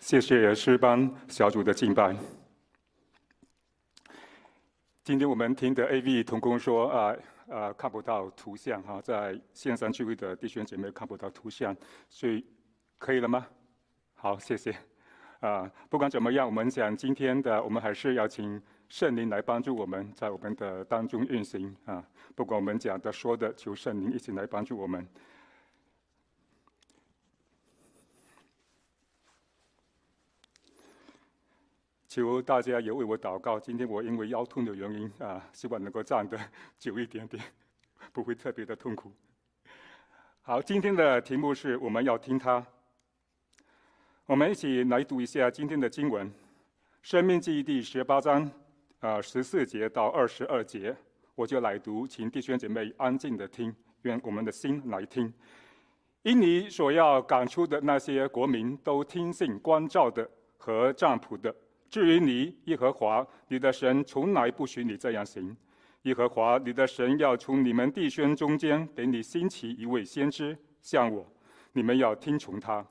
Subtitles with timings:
[0.00, 2.16] 谢谢诗班小组的敬拜。
[5.04, 7.14] 今天我们听的 AV 同工说啊
[7.50, 11.76] 啊看不到图像哈，在线上聚会的弟兄姐妹看不到图像，
[12.08, 12.42] 所以
[12.96, 13.46] 可以了吗？
[14.14, 14.74] 好，谢谢。
[15.40, 22.02] 啊，不管怎么样，我们讲今天的，我们还是要请圣灵来帮助我们在我们的当中运行啊。
[22.34, 25.06] 不管我们讲的说的，求圣灵一起来帮助我们。
[32.20, 33.58] 求大家也为我祷告。
[33.58, 36.38] 今天我因为腰痛的原因啊，希望能够站得
[36.78, 37.42] 久一点点，
[38.12, 39.10] 不会特别的痛苦。
[40.42, 42.64] 好，今天的题目是我们要听他。
[44.26, 46.28] 我们一起来读一下今天的经文，
[47.02, 48.48] 《生命记忆》第十八章
[49.00, 50.94] 啊十四节到二十二节，
[51.34, 55.32] 我就来读，请弟兄姐妹安静的听，愿我们的心来听。
[56.22, 61.54] 因你所要赶出的那些国民，都听信光照的和占卜的。
[61.90, 65.54] 至于你，耶和华你的神从来不许你这样行。
[66.02, 71.26] 耶和华你的神要从你们弟兄中间给你兴起一位先知，像我，
[71.72, 72.86] 你们要听从他。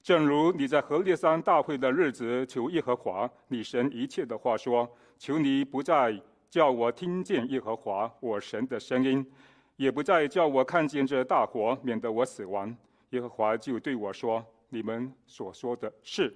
[0.00, 4.88] 正如你在何烈山大会的日子求耶和华你神一切的话说：
[5.18, 6.16] 求你不再
[6.48, 9.26] 叫我听见耶和华我神的声音，
[9.74, 12.74] 也不再叫我看见这大火，免得我死亡。
[13.10, 16.32] 耶和华就对我说：你们所说的是。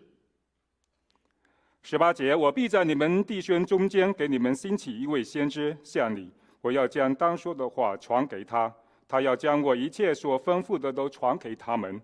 [1.82, 6.30] 十八节，我必在你们弟兄中间给你们兴起一位先知，像你。
[6.60, 8.72] 我要将当说的话传给他，
[9.08, 12.00] 他要将我一切所吩咐的都传给他们。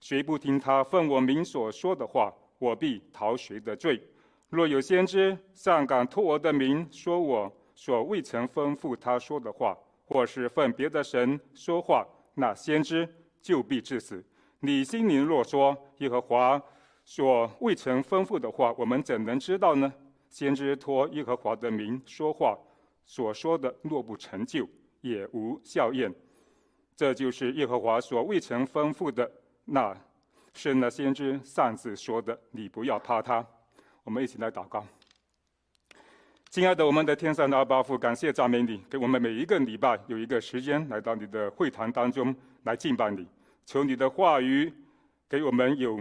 [0.00, 4.02] 谁不听他奉我名所说的话，我必讨谁的罪。
[4.50, 13.08] 若有先知上敢托我的名说我所未曾吩咐他说的话，或是奉别的神说话，那先知
[13.40, 14.22] 就必致死。
[14.58, 16.60] 你心灵若说耶和华。
[17.04, 19.92] 所未曾吩咐的话，我们怎能知道呢？
[20.28, 22.56] 先知托耶和华的名说话，
[23.04, 24.66] 所说的若不成就，
[25.02, 26.10] 也无效验。
[26.96, 29.30] 这就是耶和华所未曾吩咐的，
[29.66, 29.94] 那
[30.54, 32.38] 是那先知擅自说的。
[32.50, 33.44] 你不要怕他。
[34.04, 34.86] 我们一起来祷告。
[36.48, 43.26] 亲爱的，我们的天上的阿爸父，感谢赞美你，给我们每一个礼拜有一个时间来到你的会堂当中来敬拜你。
[43.66, 44.72] 求你的话语
[45.28, 46.00] 给我们有。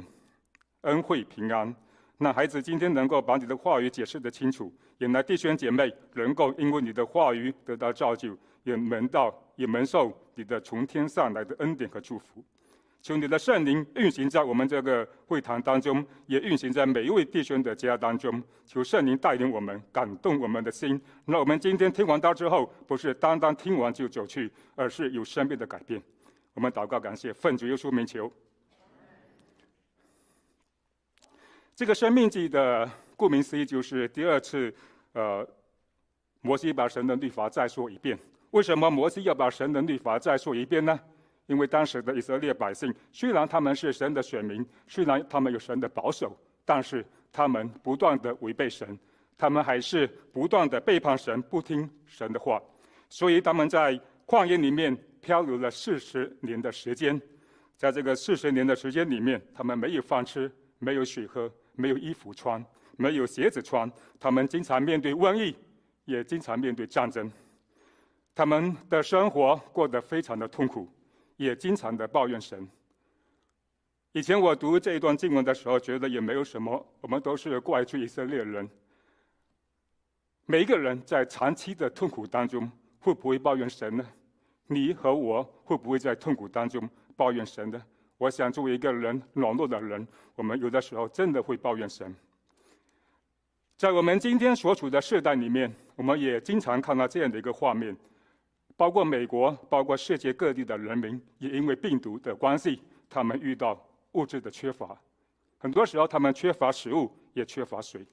[0.82, 1.74] 恩惠平安，
[2.18, 12.44] 那孩子今天能够把你的话语解释得清楚，也来弟兄姐妹能够因为你的话语得到造就，也蒙到也蒙受你的从天上来的恩典和祝福。
[13.02, 18.42] 求你的圣灵运行在我们这个会堂当中，也运行在每一位弟兄的家当中。
[18.64, 26.00] 求圣灵带领我们，感动我们的心，那我们今天听完道之后，不是单单听完就走去，而是有生命的改变。
[26.54, 28.32] 我们祷告感谢，奉主耶稣名求。
[31.76, 34.74] 这个生命记的顾名思义就是第二次，
[35.14, 35.48] 呃，
[36.42, 38.18] 摩西把神的律法再说一遍。
[38.52, 41.00] 为什么摩西要把神的律法再说一遍呢？
[41.48, 48.98] 因为当时的以色列百姓虽然他们是神的选民，虽然他们有神的保守，但是他们不断的违背神，
[49.38, 52.62] 他们还是不断的背叛神，不听神的话，
[53.10, 57.20] 所以他们在旷野里面漂流了四十年的时间。
[57.76, 61.52] 在这个四十年的时间里面，他们没有饭吃，没有水喝。
[61.74, 62.64] 没有衣服穿，
[62.98, 65.56] 没有鞋子穿，他们经常面对瘟疫，
[66.06, 67.32] 也经常面对战争。
[68.34, 70.88] 他们的生活过得非常的痛苦，
[71.38, 72.68] 也经常的抱怨神。
[74.14, 78.70] 以前我读这一段经文的时候，觉得也没有什么，我们都是怪罪以色列人。
[80.46, 84.06] 每一个人在长期的痛苦当中，会不会抱怨神呢？
[84.68, 87.82] 你和我会不会在痛苦当中抱怨神呢？
[88.22, 92.16] 我想，作为一个人软弱的人，我们有的时候真的会抱怨神。
[93.76, 97.98] 在我们今天所处的世代里面，我们也经常看到这样的一个画面：
[98.78, 102.80] 包括美国，包括世界各地的人民，也因为病毒的关系，
[103.10, 104.96] 他们遇到物质的缺乏。
[105.58, 108.06] 很多时候，他们缺乏食物，也缺乏水。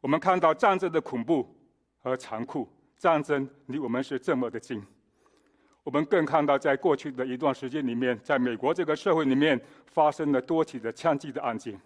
[0.00, 1.52] 我们看到战争的恐怖
[1.98, 4.80] 和残酷，战争离我们是这么的近。
[5.88, 11.80] 我们更看到，在过去的一段时间里面，在美国这个社会里面，发生了多起的枪击的案件。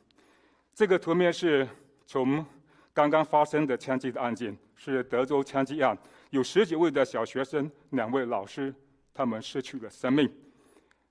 [0.74, 1.68] 这个图面是
[2.04, 2.44] 从
[2.92, 5.96] 刚刚发生的枪击的案件，是德州枪击案，
[6.30, 8.74] 有十几位的小学生，两位老师，
[9.14, 10.28] 他们失去了生命。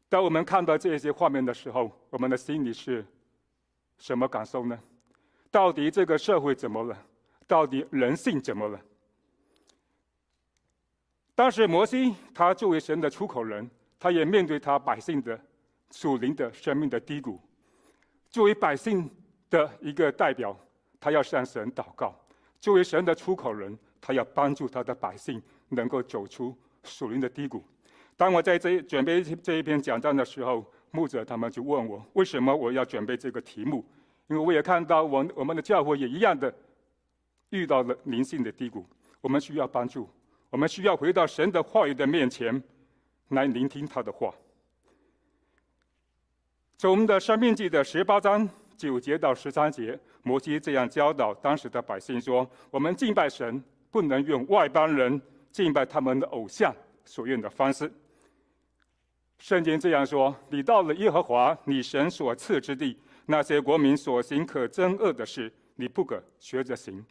[0.10, 3.06] 当我们看到这些画面的时候，我们的心里是
[4.00, 4.78] 什么感受呢？
[5.50, 7.06] 到底这个社会怎么了？
[7.48, 8.78] 到底人性怎么了？
[11.34, 13.70] 当时摩西他作为神的出口人，
[14.00, 15.40] 他也面对他百姓的
[15.92, 17.40] 属灵的生命的低谷。
[18.30, 19.10] 作为百姓
[19.50, 20.56] 的一个代表，
[21.00, 22.14] 他要向神祷告；
[22.60, 27.64] 作为神的出口人，他要帮助他的百姓能够走出属灵的低谷。
[28.16, 33.84] 当我在这准备这一篇讲章的时候，牧者他们就问我，为什么我要准备这个题目？
[34.28, 36.54] 因为我也看到我我们的教会也一样的
[37.50, 38.86] 遇到了灵性的低谷，
[39.20, 40.08] 我们需要帮助，
[40.52, 42.62] 我们需要回到神的话语的面前
[43.30, 44.32] 来聆听他的话。
[46.78, 55.20] 从我们的申命记的十八章九节到十三节，摩西这样教导当时的百姓说：“我们敬拜神，不能用外邦人
[55.52, 56.76] 敬拜他们的偶像
[57.06, 57.92] 所用的方式。”
[59.40, 62.98] 圣经这样说：“你到了耶和华你神所赐之地。”
[63.28, 67.06] 那些国民所行可憎恶的事，你不可学着行。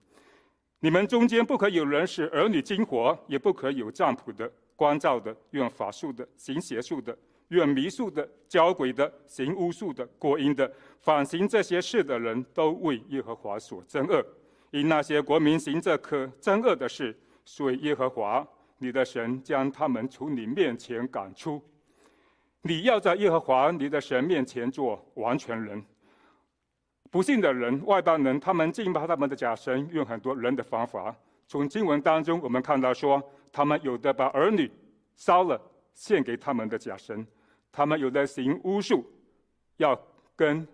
[0.83, 7.17] 你们中间不可有人使儿女惊活，也不可有占卜的、观照的、用法术的、行邪术的、
[7.49, 10.71] 用迷术的、交鬼的、行巫术的、过阴的。
[11.01, 14.25] 凡行这些事的人都为耶和华所憎恶。
[14.71, 18.47] 因那些国民行这可憎恶的事，所以耶和华
[18.79, 21.61] 你的神将他们从你面前赶出。
[22.63, 25.85] 你要在耶和华你的神面前做完全人。
[27.11, 31.15] 不信的人、外邦人，他们敬拜他们的假神，用很多人的方法。
[31.49, 33.21] 从经文当中，我们看到说，
[33.53, 34.71] 他们有的把儿女
[35.17, 35.61] 烧了，
[35.93, 37.27] 献给他们的假神；
[37.73, 39.05] 他们有的行巫术，
[39.79, 40.01] 要
[40.37, 40.67] 跟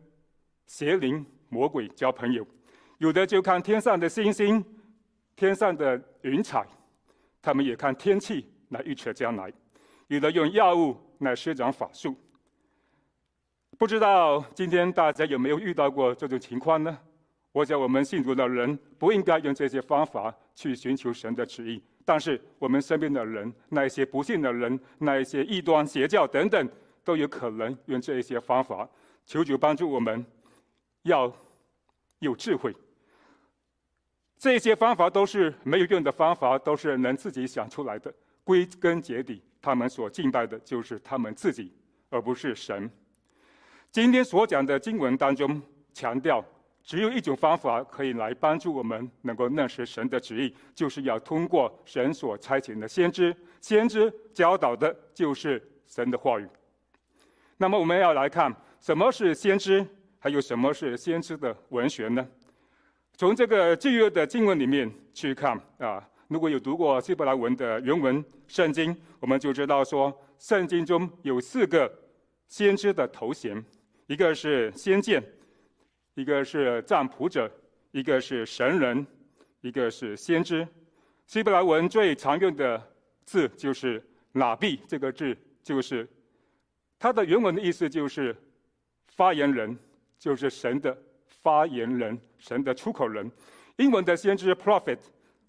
[0.66, 2.44] 邪灵、魔鬼交朋友；
[2.98, 4.62] 有的就看天上的星星、
[5.34, 6.66] 天上的云彩，
[7.40, 9.48] 他们也看天气来预测将来；
[10.08, 12.14] 有的用药物来施展法术。
[13.78, 16.98] 不知道今天大家有没有遇到过这种情况呢？
[17.52, 26.68] 我想我们信主的人不应该用这些方法去寻求神的旨意，但是我们身边的人，那一些不信的人，那一些异端邪教等等，
[27.04, 28.88] 都有可能用这一些方法。
[29.26, 30.24] 求主帮助我们，
[31.02, 31.30] 要
[32.20, 32.74] 有智慧。
[34.38, 38.12] 这些方法都是没有用的方法，都是人自己想出来的。
[38.42, 41.72] 归根结底，他们所敬拜的就是他们自己，
[42.08, 42.90] 而不是神。
[43.96, 45.58] 今天所讲的经文当中
[45.94, 46.44] 强调，
[46.82, 53.34] 只有一种方法可以来帮助我们能够认识神的旨意，就是要通过神所差遣的先知。
[53.62, 56.46] 先知教导的就是神的话语。
[57.56, 59.82] 那么我们要来看什么是先知，
[60.18, 62.28] 还有什么是先知的文学呢？
[63.14, 71.90] 从这个旧约的经文里面去看啊，如果有读过希伯来文的原文圣经，我们就知道说，圣经中有四个
[72.46, 73.64] 先知的头衔。
[74.06, 75.22] 一个是先见，
[76.14, 77.50] 一个是占卜者，
[77.90, 79.04] 一个是神人，
[79.60, 80.66] 一个是先知。
[81.26, 82.80] 希伯来文最常用的
[83.24, 84.00] 字就是
[84.30, 86.08] “拿毕”这个字，就是
[87.00, 88.34] 它的原文的意思就是
[89.08, 89.76] 发言人，
[90.18, 90.96] 就是神的
[91.28, 93.28] 发言人，神的出口人。
[93.78, 94.98] 英文的先知 （prophet）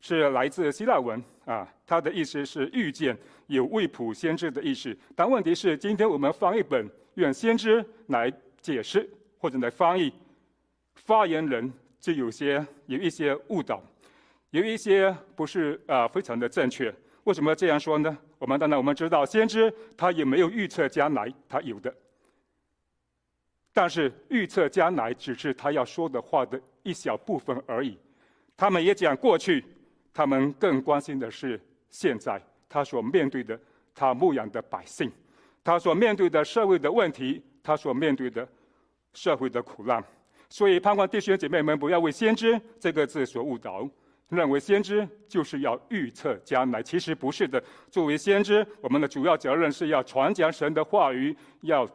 [0.01, 3.15] 是来自希腊文啊，它的意思是预见，
[3.45, 4.97] 有未卜先知的意思。
[5.15, 8.33] 但问题是，今天我们翻一本愿先知来
[8.67, 10.11] 解释或者来翻译，
[10.95, 11.71] 发言人
[12.01, 13.81] 就有些有一些误导，
[14.49, 16.93] 有一些不是啊、非常的正确。
[17.23, 18.17] 为什么这样说呢？
[18.37, 21.95] 我们当然我们知道，先知他也没有预测将来，他有的。
[23.71, 27.97] 但是预测将来只是他要说的话的一小部分而已。
[28.57, 29.63] 他们也讲过去，
[30.13, 31.57] 他们更关心的是
[31.89, 33.57] 现在他所面对的
[33.95, 35.09] 他牧养的百姓，
[35.63, 37.41] 他所面对的社会的问题。
[37.63, 38.47] 他所面对的
[39.17, 40.03] 社会的苦难，
[40.47, 43.89] 所以盼望弟兄姐妹们不要为“先知”这个字所误导，
[44.29, 46.83] 认为先知就是要预测将来。
[46.83, 47.61] 其实不是的。
[47.89, 51.89] 作为先知，我们的主要责任是要传讲神的话语，要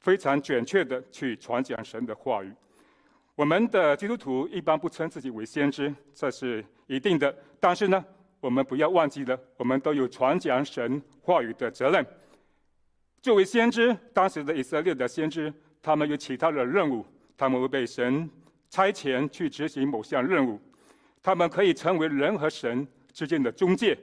[0.00, 2.52] 非常准确的去传讲神的话语。
[3.34, 7.34] 我们的基督徒一般不称自己为先知，这是一定的。
[7.58, 8.04] 但是呢，
[8.38, 12.04] 我们不要忘记了，我们都有传讲神话语的责任。
[13.22, 15.52] 作为先知，当时的以色列的先知，
[15.88, 17.02] 他们有其他的任务，
[17.34, 18.28] 他们会被神
[18.68, 20.60] 差遣去执行某项任务，
[21.22, 23.98] 他们可以成为人和神之间的中介。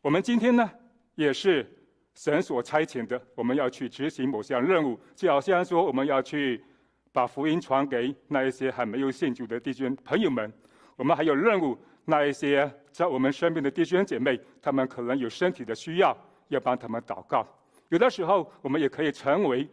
[0.00, 0.70] 我们今天呢，
[1.16, 1.68] 也是
[2.14, 6.62] 神所差遣的，我们要去执行某项任务，就好像说我们要去
[7.10, 10.52] 把福音传给那一些还没有信主的弟兄朋友们，
[10.94, 16.16] 我们还有任务，那一些在我们身边的弟兄姐妹，他们可能有身体的需要，
[16.50, 17.44] 要帮他们祷告。
[17.88, 19.68] 有的时候，我们也可以成为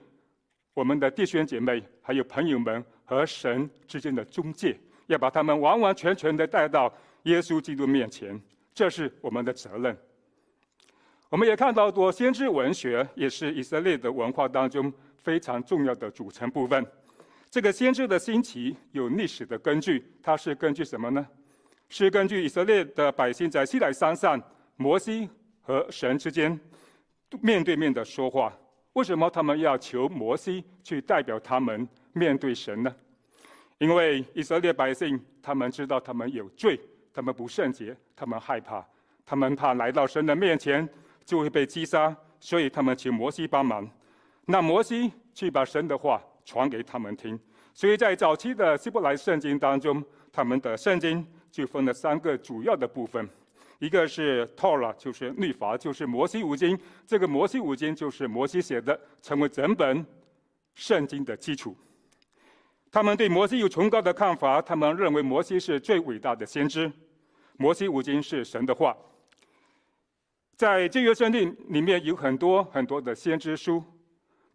[0.73, 4.77] 我们的弟兄姐妹还有朋友们和神之间的中介，
[5.07, 6.91] 要把他们完完全全的带到
[7.23, 8.39] 耶稣基督面前，
[8.73, 9.95] 这是我们的责任。
[11.29, 16.85] 我们也看到，多先知文学也是以色列的文化当中非常重要的组成部分。
[17.49, 21.27] 这个先知的兴起有历史的根据，它是根据什么呢？
[21.89, 24.41] 是根据以色列的百姓在西奈山上，
[24.75, 25.29] 摩西
[25.61, 26.59] 和神之间
[27.41, 28.51] 面对面的说话。
[28.93, 32.95] 为什么他们要求摩西去代表他们面对神呢？
[33.79, 36.79] 因为以色列百姓他们知道他们有罪，
[37.13, 38.85] 他们不圣洁，他们害怕，
[39.25, 40.87] 他们怕来到神的面前
[41.25, 43.89] 就会被击杀，所以他们请摩西帮忙。
[44.45, 47.37] 那摩西去把神的话传给他们听。
[47.73, 53.27] 所以在早期的希伯来圣经当中，他们的圣经就分了三个主要的部分，
[53.83, 56.79] 一个是 Tora，就是律法，就是摩西五经。
[57.05, 60.05] 这个摩西五经就是摩西写的，成为整本
[60.73, 61.75] 圣经的基础。
[62.89, 66.89] 他们对摩西有崇高的看法，他们认为摩西是最伟大的先知。
[67.57, 68.95] 摩西五经是神的话，
[70.55, 73.83] 在旧约圣经里面有很多很多的先知书。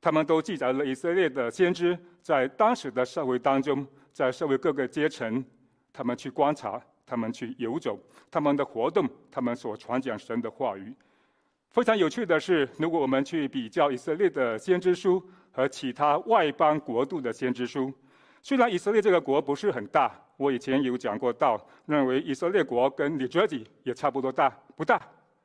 [0.00, 5.44] 他们都记载了以色列的先知在当时的社会当中，在社会各个阶层，
[5.92, 7.98] 他们去观察，他们去游走，
[8.30, 10.92] 他们的活动，他们所传讲神的话语。
[11.70, 17.92] 非常有趣的是，如果我们去比较以色列的先知书和其他外邦国度的先知书，
[18.42, 25.00] 虽然以色列这个国不是很大，我以前有讲过道，认为以色列国跟 New Jersey 也差不多大，不大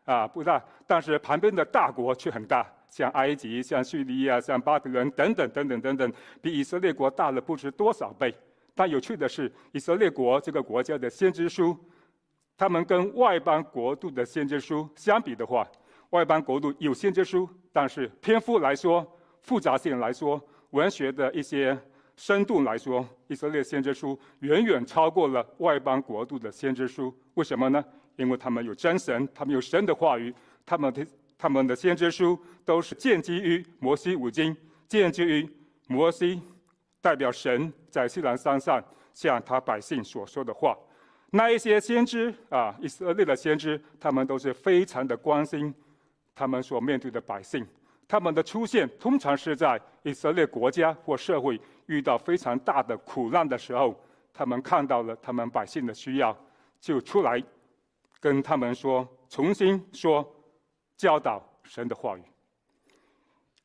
[0.05, 2.65] 啊，不大，但是旁边的大国却很大。
[2.89, 8.31] 像埃及、像叙利亚、像巴比伦等等等等等等，比以色列国大了不知多少倍。
[8.75, 11.77] 但有趣的是，以色列国这个国家的先知书，
[12.57, 15.67] 他们跟外邦国度的先知书相比的话，
[16.09, 19.05] 外邦国度有先知书，但是篇幅来说、
[19.41, 21.77] 复杂性来说、文学的一些
[22.15, 27.13] 深度来说，以色列先知书远远超过了外邦国度的先知书。
[27.35, 27.83] 为什么呢？
[28.15, 30.33] 因为他们有真神，他们有神的话语，
[30.65, 31.05] 他们的。
[31.35, 34.55] 他们的先知书都是建基于摩西五经，
[34.87, 35.45] 建基于
[35.87, 36.41] 摩西
[37.03, 38.83] 代表神在西兰山上
[39.13, 40.75] 向他百姓所说的话。
[41.29, 45.71] 那一些先知啊，以色列的先知，他们都是非常的关心
[46.33, 47.63] 他们所面对的百姓。
[48.07, 53.95] 他们的出现通常是在以色列国家或社会遇到非常大的苦难的时候，
[54.33, 56.35] 他们看到了他们百姓的需要，
[56.79, 57.43] 就出来
[58.19, 60.25] 跟他们说，重新说。
[60.95, 62.21] 教导神的话语，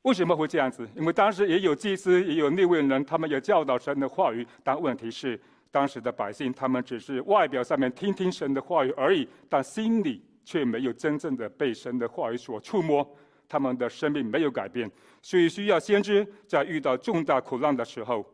[0.03, 0.87] 为什么会这样子？
[0.95, 4.47] 因为当时也有祭司，也有那位人，他们也教导神的话语。
[4.63, 5.39] 但问题是，
[5.71, 13.05] 当时的百姓他们只是外表上面听听神的话语而已，但心里却没有真正的被神的话语所触摸，
[13.47, 14.89] 他们的生命没有改变。
[15.21, 18.25] 所以需要先知在遇到重大苦难的时候，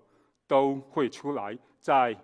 [0.47, 2.15] 都会出来，在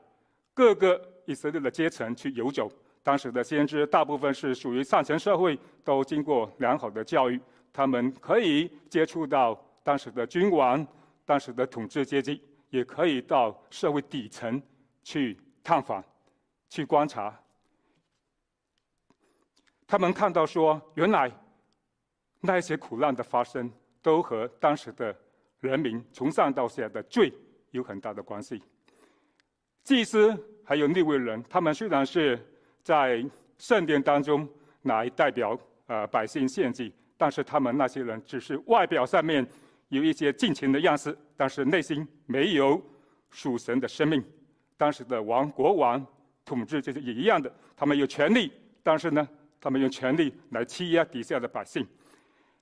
[0.53, 2.71] 各个以色列的阶层去游走。
[3.01, 10.85] 当时的先知大部分是属于上层社会，都经过良好的教育，他们可以接触到当时的君王、
[11.25, 14.61] 当时的统治阶级，也可以到社会底层
[15.03, 16.03] 去探访、
[16.69, 17.37] 去观察。
[19.87, 21.31] 他们看到说，原来
[22.39, 25.15] 那些苦难的发生，都和当时的
[25.59, 27.33] 人民从上到下的罪
[27.71, 28.61] 有很大的关系。
[29.83, 32.47] 祭司还有立位人，他们虽然是。
[32.83, 33.23] 在
[33.59, 34.49] 圣殿当中
[34.81, 39.47] 来代表呃百姓献祭，但是他们那些人只是外表上面
[39.89, 42.81] 有一些敬虔的样式，但是内心没有
[43.29, 44.23] 属神的生命。
[44.75, 46.03] 当时的王国王
[46.43, 48.51] 统治这些也一样的，他们有权力，
[48.81, 51.85] 但是呢，他们用权力来欺压底下的百姓。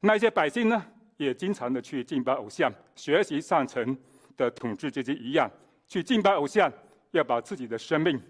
[0.01, 0.85] 那些百姓呢，
[1.15, 3.97] 也经常的去敬拜偶像，学习上层
[4.35, 5.49] 的统治阶级一样
[5.87, 6.69] 去敬拜偶像，
[7.11, 8.21] 要把自己的生命。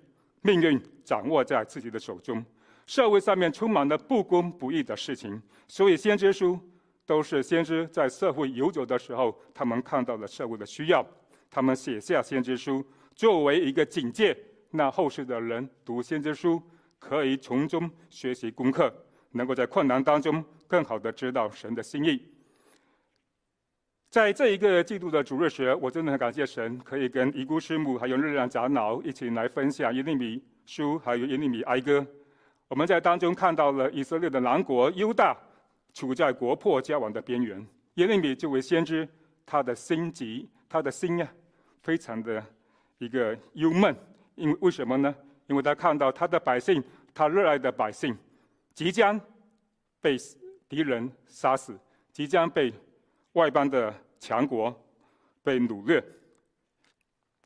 [0.43, 2.45] 命运掌握在自己的手中，
[2.89, 6.59] 社会上面充满了不公不义的事情，所以先知书
[7.05, 11.05] 都是先知在社会游走的时候，他们看到了社会的需要，
[11.51, 14.35] 他们写下先知书作为一个警戒，
[14.71, 16.59] 那后世的人读先知书
[16.97, 18.91] 可以从中学习功课，
[19.33, 22.19] 能够在困难当中更好的知道神的心意。
[24.09, 32.03] 在这一个季度的主日学，我真的很感谢神，可以跟伊姑师母还有日亮长老一起来分享耶利米书，还有耶利米哀歌。
[32.69, 35.35] 我们在当中看到了以色列的南国犹大
[35.93, 37.67] 处在国破家亡的边缘。
[37.95, 39.05] 耶利米这位先知，
[39.45, 41.27] 他的心急，他的心呀，
[41.81, 42.41] 非常的
[42.99, 43.93] 一个忧闷。
[44.35, 45.13] 因为为什么呢？
[45.47, 46.81] 因为他看到他的百姓，
[47.13, 48.15] 他热爱的百姓，
[48.73, 49.19] 即将
[49.99, 50.15] 被
[50.69, 51.77] 敌人杀死，
[52.13, 52.73] 即将被。
[53.33, 54.75] 外邦的强国
[55.43, 56.03] 被掳掠，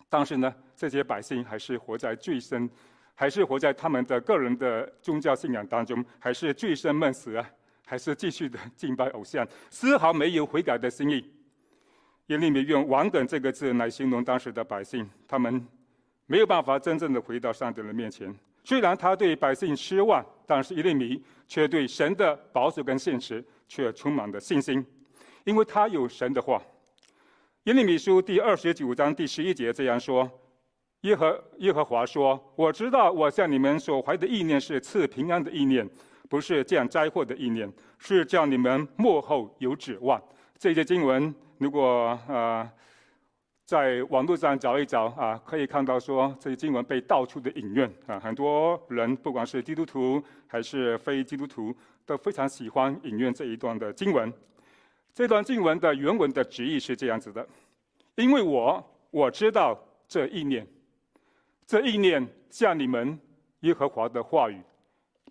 [0.08, 2.68] 但是呢，这些百姓还是活在最深，
[3.15, 7.50] 还是活在他们的个人的宗教信仰当中，还是醉生梦死啊，
[7.86, 11.32] 还是继续的敬拜偶像，丝毫没有悔改的心意。
[12.27, 15.65] 耶利米用“亡梗”这个字来形容当时的百姓，他们
[16.25, 18.34] 没有办法真正的回到上帝的面前。
[18.63, 24.86] 虽然他对百姓失望，但是耶利米却对神的保守跟现实却充满了信心，
[25.43, 26.62] 因为他有神的话。
[27.65, 30.29] 耶利米书第二十九章第十一节这样说
[31.03, 35.89] ：“耶和耶和华说，我知道我向你们所怀的意念是赐平安的意念，
[36.27, 40.22] 不是降灾祸的意念，是叫你们末后有指望。”
[40.60, 42.19] 这些经文，如果。
[42.27, 42.69] 呃
[43.65, 51.74] 在网络上找一找啊，可以看到说这些经文被到处的引用啊，很多人不管是基督徒还是非基督徒，
[52.05, 54.31] 都非常喜欢引用这一段的经文。
[55.13, 57.48] 这段经文的原文的旨意是这样子的：
[58.15, 59.79] 因为我我知道
[60.10, 60.67] 这意念，
[61.74, 63.20] 这意念向你们
[63.62, 64.62] 耶和华的话语，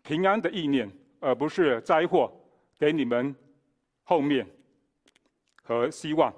[0.02, 2.28] 平安的意念，而不是灾祸，
[2.76, 3.32] 给你们
[4.02, 4.44] 后面
[5.62, 6.34] 和希望。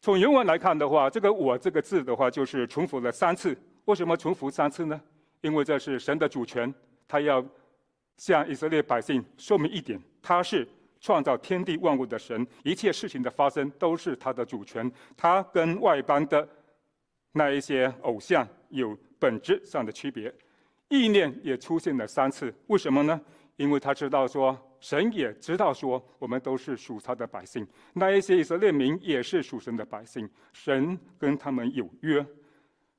[0.00, 3.54] 从原文来看的话，这个“我”这个字的话，就是重复了三次。
[3.84, 4.98] 为什么重复三次呢？
[5.42, 6.74] 因为这是神的主权，
[7.06, 7.44] 他要
[8.16, 10.66] 向以色列百姓说明一点：他是
[10.98, 14.90] 创造天地万物的神，一切事情的发生都是他的主权。
[15.14, 16.48] 他跟外邦的
[17.34, 20.34] 那一些偶像有本质上的区别。
[20.88, 23.20] 意念也出现了三次，为什么呢？
[23.56, 24.58] 因为他知道说。
[24.80, 30.28] 神也知道说，我们都是属他的百姓，那一些以色列民也是属神的百姓。
[30.52, 32.22] 神跟他们有约，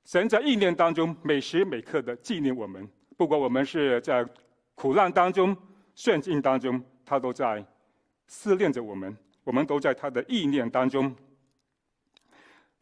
[0.03, 4.25] 神在意念当中每时每刻的纪念我们，不管我们是在
[4.73, 5.55] 苦难当中、
[5.93, 7.63] 顺境当中，他都在
[8.25, 11.15] 思念着我们，我们都在他的意念当中。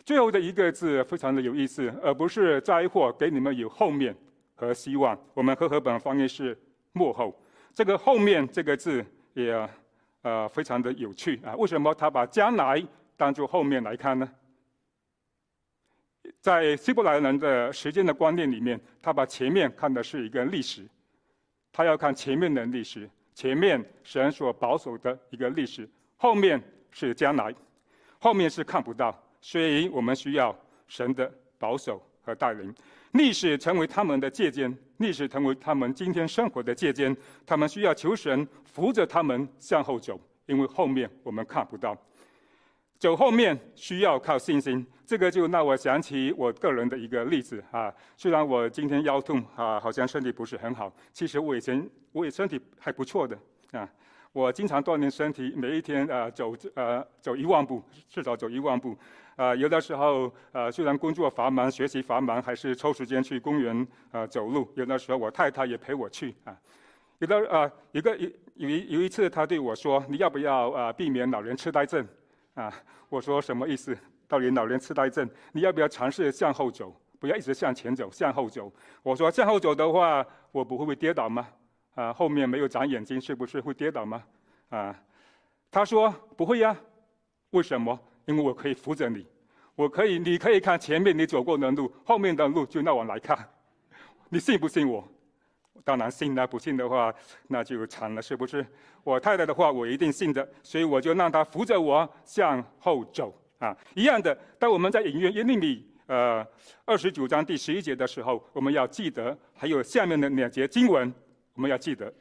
[0.05, 4.15] 最后的一个字非常的有意思，而不是灾祸给你们有后面
[4.55, 5.17] 和希望。
[5.33, 6.57] 我们和合本翻译是
[6.91, 7.33] 幕后。
[7.73, 9.67] 这个后面这个字也
[10.21, 11.55] 呃非常的有趣啊！
[11.55, 12.85] 为什么他把将来
[13.17, 14.29] 当做后面来看呢？
[16.39, 20.85] 在希伯来人的时间的观念里面，他把前面看的是一个历史，
[21.71, 26.61] 他要看前面的历史，前面神所保守的一个历史，后面
[26.91, 27.53] 是将来，
[28.19, 31.29] 后面是看不到，所以我们需要神的
[31.59, 32.73] 保守和带领。
[33.11, 37.15] 历史成为他们的借鉴，历史成为他们今天生活的借鉴。
[37.45, 41.95] 他们需要求神扶着他们向后走，因为后面我们看不到。
[42.97, 47.93] 走后面需要靠信心，这个就让我想起我个人的一个例子啊。
[48.15, 53.37] 虽然我今天腰痛啊，好像身体不是很好，其实我以前我也身体还不错的
[53.73, 53.87] 啊。
[54.33, 58.97] 我经常锻炼身体，每一天啊走呃走一万步，至少走一万步。
[59.35, 64.67] 啊，有的时候，呃，虽然工作繁忙、学习繁忙，还是抽时间去公园啊走路。
[64.75, 66.55] 有的时候，我太太也陪我去啊。
[67.19, 72.05] 有的啊，一个有有一有一次，她对我说：“你要不要啊避免老年痴呆症？”
[72.55, 72.73] 啊，
[73.09, 73.95] 我说什么意思？
[74.27, 75.29] 到底老年痴呆症？
[75.51, 78.71] 你要不要尝试向后走，不要一直向前走，向后走？
[79.03, 81.47] 我说向后走的话，我不会会跌倒吗？
[81.95, 84.23] 啊，后面没有长眼睛，是不是会跌倒吗？
[84.69, 84.95] 啊，
[85.69, 86.75] 他说不会呀，
[87.51, 87.99] 为什么？
[88.25, 89.25] 因为我可以扶着你，
[89.75, 93.37] 我可以，你可以看前面你走过的路，后面的路就让我来看，
[94.29, 95.07] 你信不信我？
[95.83, 97.13] 当然信了，不信的话
[97.47, 98.65] 那就惨了，是不是？
[99.03, 103.75] 我太太的话我一定信的，所以我就让她扶着我向后走啊。
[103.93, 106.45] 一样的，当我们在引用耶利米呃
[106.85, 111.13] 二十九章第十一节的时候，我们要记得，还有下面的两节经文，
[111.53, 112.13] 我们要记得，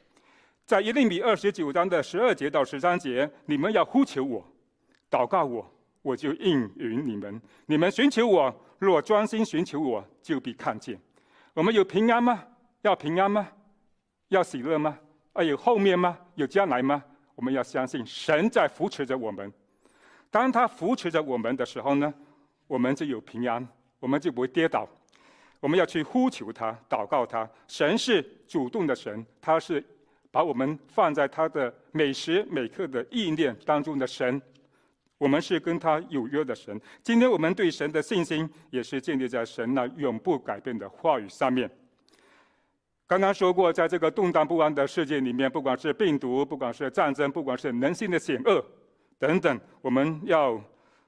[0.65, 4.45] 在耶利米二十九章的十二节到十三节，你们要呼求我，
[5.09, 5.69] 祷告我。
[6.01, 10.99] 我就应允你们，你们寻求我，若专心寻求我，就必看见。
[11.53, 12.43] 我们有平安吗？
[12.81, 13.47] 要平安吗？
[14.27, 14.99] 要喜乐吗？
[15.31, 16.19] 啊，有后面吗？
[16.35, 17.01] 有将来吗？
[17.35, 19.49] 我们要相信神在扶持着我们。
[20.29, 22.13] 当他扶持着我们的时候呢，
[22.67, 23.65] 我们就有平安，
[24.01, 24.85] 我们就不会跌倒。
[25.63, 27.49] 我们要去呼求他，祷告他。
[27.69, 29.81] 神是主动的神，他是
[30.29, 34.41] 把我们放在他的每时每刻的意念当中的神。
[35.17, 36.77] 我们是跟他有约的神。
[37.01, 41.71] 今天我们对神的信心也是建立在神那永不改变的话语上面。
[43.07, 48.61] 刚刚说过，在这个动荡不安的世界里面，不管是病毒，不管是战争，不管是人性的险恶
[49.17, 50.61] 等等，我们要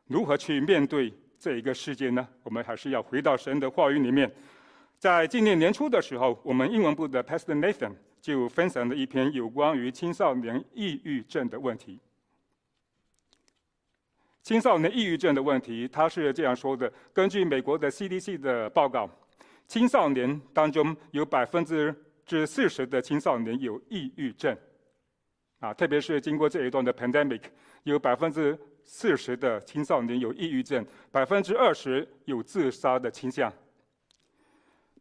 [0.08, 1.14] 如何去面对
[1.46, 2.28] 这一个世界呢？
[2.42, 4.28] 我们还是要回到神的话语里面。
[4.98, 12.00] 在今年年初的时候，我们英文部的 Pastor Nathan 就分享了一篇有关于青少年抑郁症的问题。
[14.42, 19.08] 青少年抑郁症的问题，他是这样说的：根据美国的 CDC 的报告，
[19.68, 21.94] 青少年当中有百分之
[22.26, 24.58] 之四十的青少年有抑郁症，
[25.60, 27.42] 啊，特别是经过这一段的 pandemic，
[27.84, 33.52] 有百分之四十的青少年有抑郁症，百分之二十有自杀的倾向。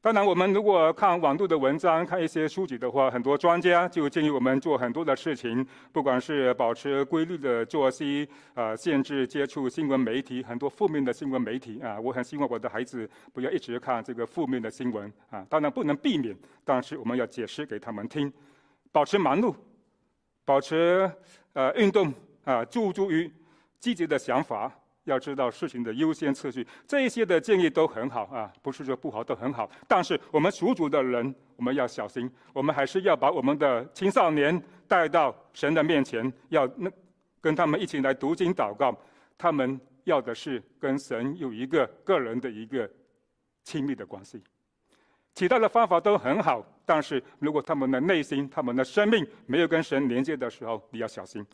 [0.01, 15.47] 当然，我们如果看网络的文章、看一些书籍的话，很多专家就建议我们做很多的事情，不管是保持规律的作息，啊、限制接触新闻媒体，很多负面的新闻媒体啊，我很希望我的孩子不要一直看这个负面的新闻啊。
[15.49, 18.31] 当然不能避免，但是我们要解释给他们听，
[18.93, 19.55] 保持忙碌，
[20.45, 21.11] 保持
[21.55, 22.13] 呃运动
[22.45, 23.33] 啊，注注于
[23.85, 24.73] 积极的想法。
[25.05, 29.71] 要知道事情的优先次序，这一些的建议都很好啊，不是说不好，都很好。
[29.87, 36.91] 但是我们属主的人，我们要小心，我们还是要把我们的青少年带到神的面前，要那
[37.43, 38.99] 跟他们一起来读经祷告。
[39.37, 42.89] 他们要的是跟神有一个个人的一个
[43.63, 44.43] 亲密的关系。
[45.35, 51.45] 其他的方法都很好，但是如果他们的内心、他们的生命没有跟神连接的时候，你要小心。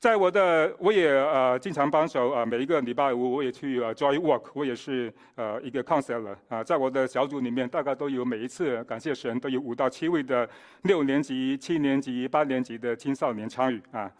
[0.00, 10.48] 在我的，我也呃经常帮手啊、呃，每一个礼拜五我也去呃 Joy Walk，我也是呃一个 counselor 啊、在我的小组里面，大概都有每一次感谢神都有五到七位的
[10.84, 14.10] 六年级、七年级、八年级的青少年参与啊。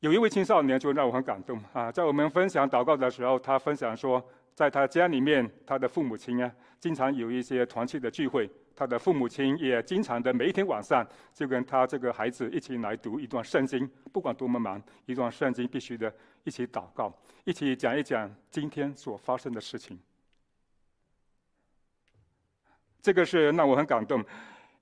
[0.00, 4.20] 有一位青少年就让我很感动啊，在我们分享祷告的时候，他分享说，
[4.52, 6.50] 在他家里面，他的父母亲啊，
[6.80, 8.50] 经常有一些团契的聚会。
[8.78, 16.14] 他的父母亲也经常的每一天晚上就跟他这个孩子一起来读一段圣经，不管多么忙，一段圣经必须的
[16.44, 17.12] 一起祷告，
[17.42, 19.98] 一起讲一讲今天所发生的事情。
[23.02, 24.24] 这个是让我很感动，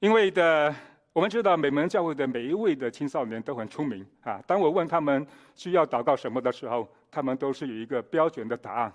[0.00, 0.74] 因为的
[1.14, 4.42] 我们知道美门教会的每一位的青少年都很聪明啊。
[4.46, 8.92] 当我问他们需要祷告什么的时候，他们都是有一个标准的答案。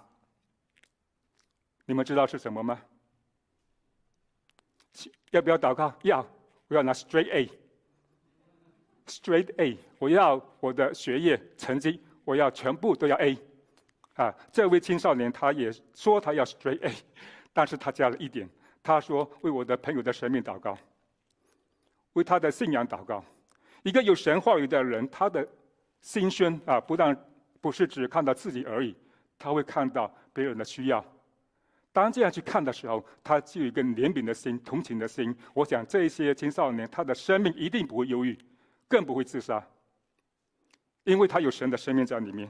[1.87, 2.79] 你们知道是什么吗？
[5.31, 5.93] 要不要祷告？
[6.03, 6.25] 要，
[6.67, 7.31] 我要拿 straight
[9.07, 13.37] A，straight A，我要我的学业成绩，我要全部都要 A。
[14.15, 16.93] 啊，这位青少年他也说他要 straight A，
[17.53, 18.47] 但是他加了一点，
[18.83, 20.77] 他说为我的朋友的生命祷告，
[22.13, 23.23] 为他的信仰祷告。
[23.83, 25.47] 一个有神话语的人，他的
[26.01, 27.17] 心胸啊，不但
[27.61, 28.93] 不是只看到自己而已，
[29.39, 31.03] 他会看到别人的需要。
[31.93, 35.35] 当这样去看的时候，他就有一个怜悯的心、同情的心。
[35.53, 38.37] 我想，这些青少年他的生命一定不会忧郁，
[38.87, 39.61] 更不会自杀，
[41.03, 42.49] 因为他有神的生命在里面。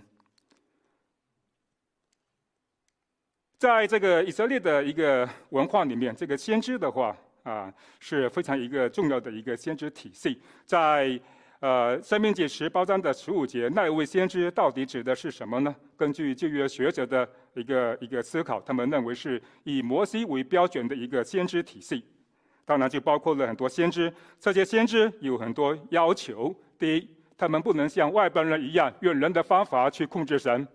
[3.58, 10.42] 在这个以色列的一个文化里面，这个先知的话啊是非常一个重要的一个先知体系。
[10.66, 11.20] 在
[11.62, 15.76] 呃，《生命记》十八章的十五节，那一位先知到底指的是什么呢？
[15.96, 22.04] 根据旧约学者的一个一个思考，他们认为是以摩西为标准的一个先知体系。
[22.66, 24.12] 当然，就包括了很多先知。
[24.40, 30.66] 这些先知有很多要求：第一，他们不能像外邦人一样用人的方法去控制神；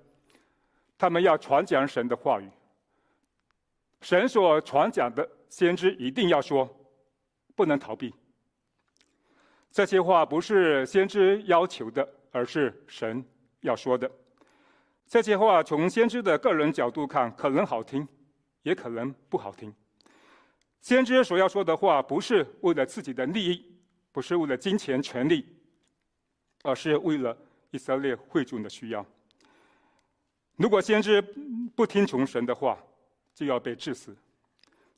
[0.97, 2.49] 他们要传讲神的话语。
[4.03, 6.73] 神所传讲的先知一定要说，
[7.57, 8.15] 不能逃避。
[9.77, 13.23] 这些话不是先知要求的，而是神
[13.61, 14.11] 要说的。
[15.07, 18.09] 这些话从先知的个人角度看，可能好听，
[18.63, 19.71] 也可能不好听。
[20.81, 23.77] 先知所要说的话，不是为了自己的利益，
[24.13, 25.45] 不是为了金钱、权力，
[26.63, 27.37] 而是为了
[27.71, 29.05] 以色列会众的需要。
[30.57, 31.21] 如果先知
[31.75, 32.83] 不听从神的话，
[33.35, 34.17] 就要被治死。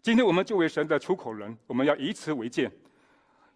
[0.02, 2.70] 今天我们作为神的出口人，我们要以此为鉴。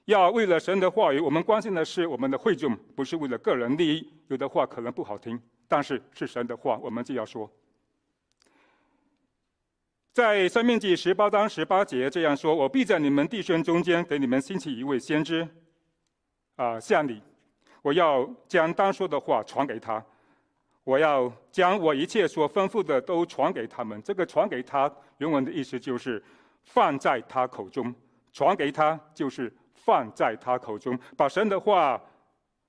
[0.07, 4.13] 要为了神的话语，我们关心的是我们的会众，不是为了个人利益。
[4.27, 7.49] 有的话可能不好听，但是是神的话，我们就要说。
[10.13, 15.49] 在申命记十八章十八节这样说：“我必在你们弟兄中间给你们兴起一位先知，
[16.57, 17.23] 啊，像你，
[17.81, 20.05] 我要将当说的话传给他，
[20.83, 24.03] 我要将我一切所吩咐的都传给他们。
[24.03, 26.23] 这个传给他，原文的意思就是
[26.65, 27.95] 放在他口中，
[28.33, 29.51] 传给他就是。”
[29.85, 32.01] 放在他口中，把神的话，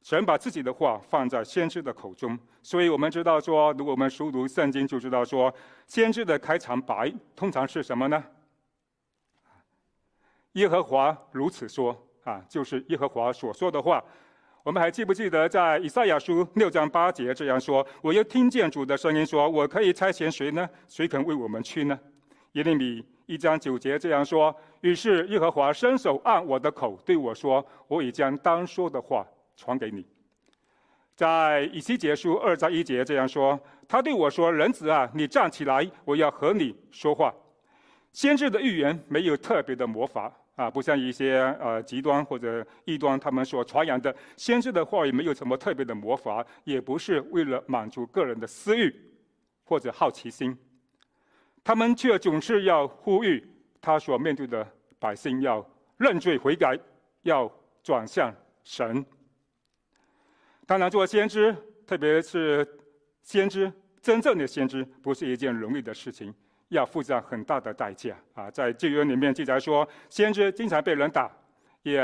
[0.01, 2.37] 神把自己的话放在先知的口中。
[2.61, 5.53] 所以我们知道说，如果我们熟读圣经，就知道说，
[5.85, 8.23] 先知的开场白通常是什么呢？
[10.53, 14.03] 耶和华如此说啊，就是耶和华所说的话。
[14.63, 20.69] 我们还记不记得在以赛亚书六章八节这样说：“我又听见主的声音说，我可以差遣谁呢？
[20.87, 21.99] 谁肯为我们去呢？”
[22.53, 24.55] 耶利米一章九节这样说。
[24.81, 30.05] 于是耶和华伸手按我的口对我说：“我已将当说的话传给你。”
[31.15, 37.33] 在以西结书二章一节这样说：“他对我说：‘人子啊，你站起来，我要和你说话。’”
[38.11, 48.93] 先知的预言没有特别的魔法，啊，不像一些呃极端或者异端他们所传扬的先知的话语没有什么特别的魔法，也不是为了满足个人的私欲
[49.63, 50.55] 或者好奇心，
[51.63, 53.43] 他们却总是要呼吁
[53.79, 54.67] 他所面对的
[54.99, 55.65] 百姓要
[55.97, 56.77] 认罪悔改，
[57.21, 59.05] 要转向神。
[60.65, 62.67] 当然，做先知，特别是
[63.21, 63.71] 先知，
[64.01, 66.33] 真正的先知，不是一件容易的事情。
[66.69, 68.49] 要付上很大的代价啊！
[68.49, 71.31] 在旧约里面记载说，先知经常被人打，
[71.83, 72.03] 也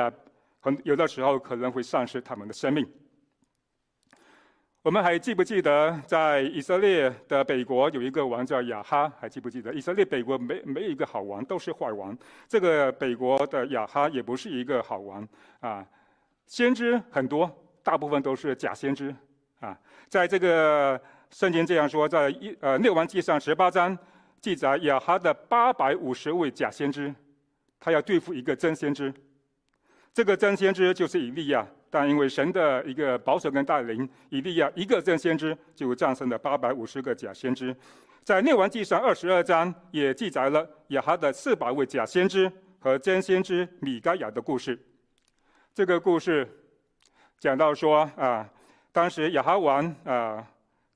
[0.60, 2.88] 很有的时候可能会丧失他们的生命。
[4.82, 9.12] 我们还记不记得，在以色列的北国有一个王叫亚哈？
[9.20, 9.74] 还记不记得？
[9.74, 12.18] 以色列北国没没有一个好王，都是坏王。
[12.48, 15.28] 这个北国的亚哈也不是一个好王
[15.60, 15.86] 啊。
[16.48, 17.52] 先知很多，
[17.84, 19.13] 大部分都是假先知
[19.60, 19.78] 啊。
[20.08, 23.98] 在这个圣经这样说，在一呃列王纪上十八章。
[24.39, 27.13] 记载亚哈的八百五十位假先知，
[27.78, 29.13] 他要对付一个真先知。
[30.13, 37.76] 这个真先知就是以利亚，但因为神的一个保守跟带领，以利亚一个真先知就战胜了八百五十个假先知。
[38.24, 44.78] 在列王纪上二十二章也记载了亚哈的四百位假先知和真先知米该亚的故事。
[45.74, 46.48] 这个故事
[47.39, 48.50] 讲到说啊，
[48.91, 50.45] 当时亚哈王啊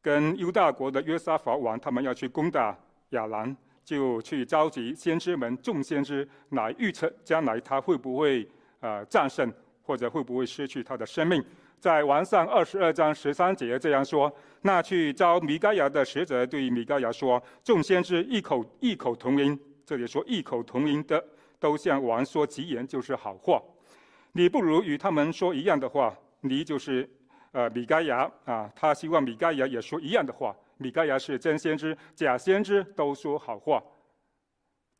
[0.02, 2.78] 跟犹大国的约沙法王他们要去攻打。
[3.10, 8.50] 亚兰就去召集先知们，众先知来预测将来他会不会
[8.84, 9.50] 呃战胜，
[9.82, 11.42] 或者会不会失去他的生命。
[11.80, 21.24] 在王上二十二章十三节这样说：那去招米该亚的使者对米该亚说，众先知异口异口同音，这里说异口同音的
[21.60, 23.62] 都向王说吉言，就是好话。
[24.34, 27.10] 你不如与他们说一样的话，你就是
[27.52, 30.54] 呃米该亚啊，他希望米该亚也说一样的话。
[30.78, 33.82] 米该亚是真先知，假先知都说好话。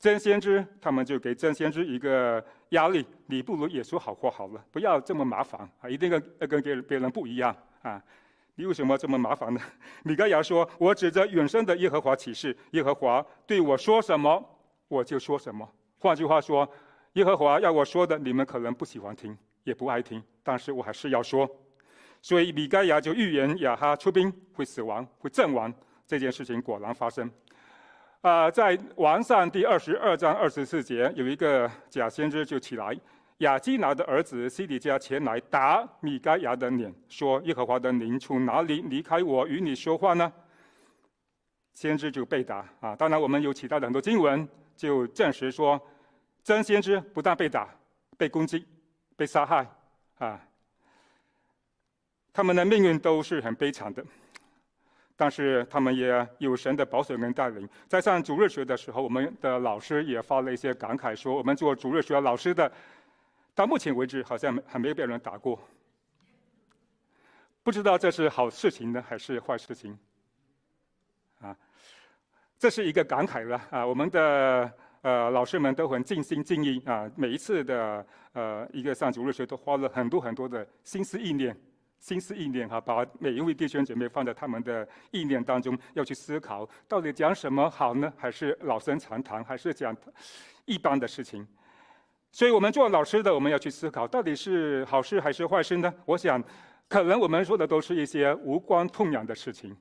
[0.04, 5.88] 真先知他们就给真先知一个压力：你不如也说好话好了，不要这么麻烦啊！
[5.88, 7.98] 一定要要跟别别人不一样啊！
[8.56, 9.58] 你为什么这么麻烦呢？
[10.04, 14.46] 米该亚说：“我指着永生的耶和华起誓，耶和华对我说什么，
[14.88, 15.66] 我就说什么。
[15.98, 16.70] 换句话说，
[17.14, 21.48] 耶和华要我说的，你们可能不喜欢听，也不爱听，但是我还是要说。”
[22.20, 25.72] 所以米该亚就预言亚哈出兵会死亡，会阵亡。
[26.06, 27.30] 这件事情果然发生。
[28.24, 32.98] 啊、在王上第二十二章二十四节，有一个假先知就起来，
[33.38, 40.32] 亚基拿的儿子西底家前来打米该亚的脸，说：“耶和华的灵从哪里离开我与你说话呢？”
[41.74, 42.96] 先知就被打啊。
[42.96, 45.78] 当然，我们有其他的很多经文就证实说，
[46.42, 47.68] 真先知不但被打、
[48.16, 48.64] 被攻击、
[49.16, 49.68] 被杀害
[50.16, 50.40] 啊。
[52.32, 54.02] 他们的命运都是很悲惨的，
[55.16, 57.68] 但是他们也有神的保守跟带领。
[57.86, 62.70] 在上主日学的时候，我们的老师也发了一些感慨，说我们做主日学老师的，
[63.54, 65.58] 到目前为止好像还没有被人打过。
[67.62, 69.96] 不知道这是好事情呢，还是坏事情？
[71.40, 71.56] 啊，
[72.58, 73.86] 这是一个感慨了啊！
[73.86, 74.70] 我们的
[75.02, 81.56] 呃老师们都很尽心尽意啊，每一次的呃一个上主日学都花了很多很多的心思意念。
[82.04, 88.12] 心思意念哈，把每一位弟兄姐妹放在他们的意念当中，要去思考到底讲什么好呢？
[88.14, 89.42] 还是老生常谈？
[89.42, 89.96] 还是讲
[90.66, 91.48] 一般的事情？
[92.30, 95.90] 所以我们做老师的，我们要去思考，到底是好事还是坏事呢？
[96.04, 96.44] 我想，
[96.90, 99.74] 可能我们说的都是一些无关痛痒的事情，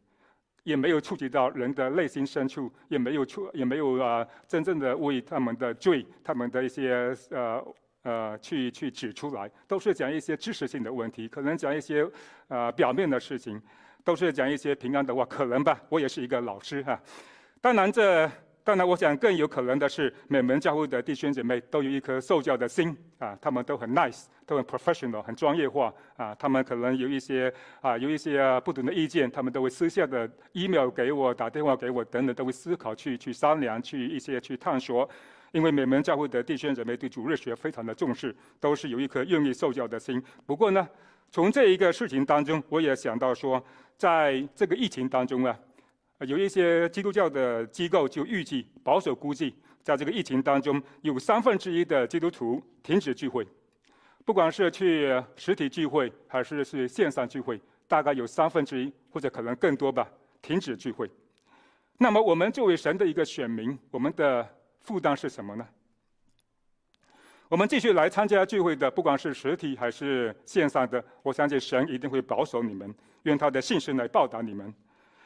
[0.64, 7.62] 也没有触及到人的内心深处，也没有触，也没有啊，真正的为他们的罪，他们的一些呃。
[8.04, 12.06] 呃，去去指出来，都是讲一些知识性的问题，可能讲一些
[12.50, 13.62] 呃表面的事情，
[14.04, 15.82] 都是讲一些平安的话，可能吧。
[15.90, 17.02] 我也是一个老师哈、
[17.62, 18.30] 当然这
[18.66, 35.10] 当然，我想更有可能的是，美门教会的弟兄姐妹都有一颗受教的心啊，他们都很 nice，都很 professional，很专业化啊，他们可能有一些啊有一些不同的意见，他们都会私下的 email 给我，打电话给我等等，都会思考去去商量，去一些去探索。
[35.54, 40.22] 因为美门教会的弟兄姊妹对主日学非常的重视，都是有一颗愿意受教的心。
[40.48, 40.88] 不过呢，
[41.30, 43.64] 从这一个事情当中，我也想到说，
[43.96, 45.56] 在这个疫情当中啊，
[46.22, 53.48] 有一些基督教的机构就预计保守估计，在这个疫情当中，有三分之一的基督徒停止聚会，
[54.26, 60.10] 不管是去实体聚会还是是线上聚会，大概有三分之一或者可能更多吧，
[60.42, 61.08] 停止聚会。
[62.00, 64.50] 那么我们作为神的一个选民，我们的
[64.84, 65.68] 负担是什么呢？
[67.50, 72.94] 我们继续来参加聚会的，不管是实体还是线上的，我相信神一定会保守你们，
[73.24, 74.74] 用他的信心来报答你们。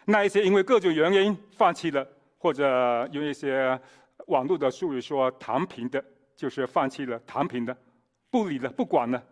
[0.06, 2.06] 那一些因为各种原因放弃了，
[2.38, 3.80] 或者用一些
[4.28, 6.04] 网络的术语说躺平的
[6.36, 7.76] 就是放弃了、躺平的、
[8.30, 9.24] 不理了、不管了，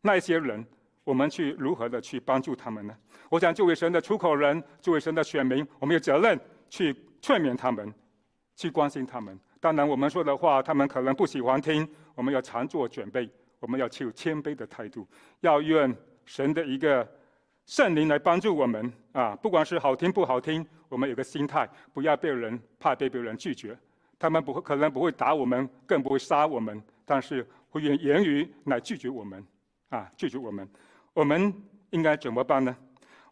[0.00, 0.64] 那一些人，
[1.04, 2.96] 我们去如何的去帮助他们呢？
[3.28, 6.38] 我想，作为神的出口人，作为神的选民，我们有责任
[6.70, 7.92] 去劝勉他们，
[8.54, 9.38] 去关心他们。
[9.60, 13.28] 当然，我们说的话，他们可能不喜欢听，我们要常做准备，
[13.60, 15.06] 我们要持有谦卑的态度，
[15.40, 15.94] 要愿
[16.26, 17.06] 神的一个
[17.64, 19.34] 圣灵来帮助我们啊！
[19.36, 23.76] 不管是好听不好听，我们有个心态，不要被人怕被别人拒绝。
[24.18, 29.42] 他们不会，可能不会打我们，更不会杀我们，但是会用言语来拒绝我们，
[29.88, 30.68] 啊，拒绝我们。
[31.14, 31.52] 我们
[31.90, 32.76] 应该怎么办呢？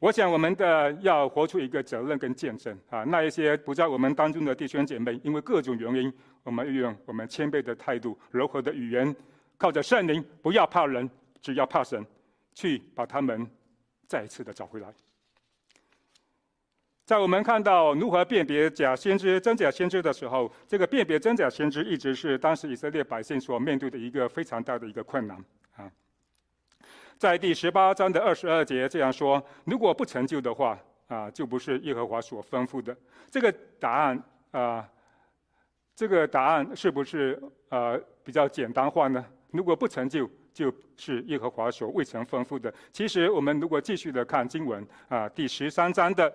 [0.03, 3.05] 我想，我们的要活出一个责任跟见证啊。
[3.05, 6.13] 那一些不在我们当中的弟兄姐妹，因为各种原因，
[6.43, 9.15] 我们运用我们谦卑的态度、柔和的语言，
[9.57, 11.09] 靠着圣灵，不要怕人，
[11.41, 12.05] 只要怕神，
[12.53, 13.49] 去把他们
[14.09, 14.93] 再一次的找回来。
[17.07, 25.37] 在我们看到如何辨别假先知、真假先知的时候，这个辨别真假先知一直是当时以色列百姓所面对的一个非常大的一个困难
[25.77, 25.89] 啊。
[27.23, 32.97] 在第十八章的二十二节这样说：“如果不成就的话，啊，就不是耶和华所吩咐的。”
[33.31, 34.89] 这个答案啊，
[35.95, 39.25] 这个答案是不是呃比较简单化呢？
[39.53, 42.75] 如果不成就，就是耶和华所未曾吩咐的。
[42.91, 46.35] 其实我们如果继续的看经文啊，第十三章的。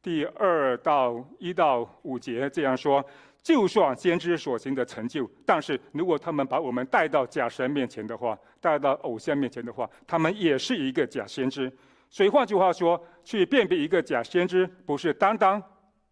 [0.00, 3.04] 第二到一到五节这样说：
[3.42, 11.70] 就算先知所行的成就，但是如果他们把我们带到假神面前的话，带到偶像面前的话，他们也是一个假先知。
[12.08, 15.60] 所以换句话说，去辨别一个假先知，不是单单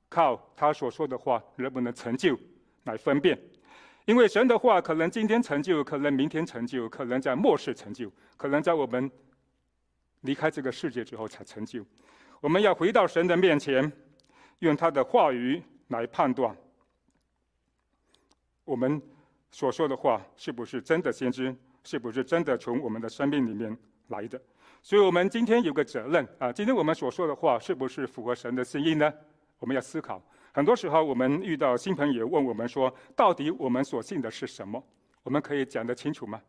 [0.09, 2.37] 靠他所说的话能不能成就
[2.85, 3.39] 来分辨，
[4.07, 9.09] 因为神的话可能今天成就，可能明天成就，可能在末世成就，可能在我们
[10.23, 11.87] 离开这个世界之后才成就。
[12.41, 13.93] 我们要回到神的面前，
[14.61, 16.57] 用他的话语来判断
[18.71, 19.03] 我们
[19.51, 21.53] 所说的话是不是真的先知，
[21.83, 23.77] 是不是真的从我们的生命里面
[24.11, 24.41] 来的。
[24.81, 29.13] 所以，我们今天有个责任啊，今天我们所说的话是不是符合神的心意呢？
[29.59, 30.23] 我们要思考。
[30.53, 34.81] 很多时候，我们遇到新朋友问我们说：“到底我们所信的是什么？”
[35.25, 36.41] 我们可以讲得清楚吗？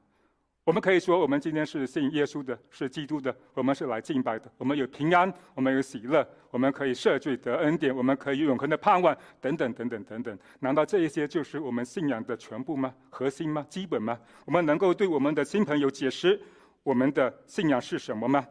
[0.64, 4.50] 我们可以说，我们今天是信耶稣的，是基督的，我们是来敬拜的。
[4.58, 10.38] 我们有平安，我们有喜乐，我们可以赦罪得恩典，我们可以永恒的盼望，等等等等等等。
[10.60, 12.94] 难道这一些就是我们信仰的全部吗？
[13.10, 13.66] 核心吗？
[13.68, 14.20] 基本吗？
[14.46, 16.40] 我们能够对我们的新朋友解释
[16.84, 18.46] 我们的信仰是什么吗？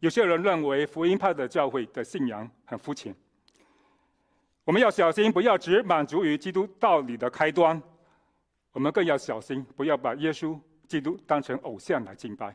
[0.00, 3.14] 有些人认为福音派的教会的信仰很肤浅。
[4.64, 7.80] 我们要小心，不要只满足于基督道理的开端，
[8.72, 10.58] 我们更要小心，不要把耶稣。
[10.92, 12.54] 基督当成偶像来敬拜，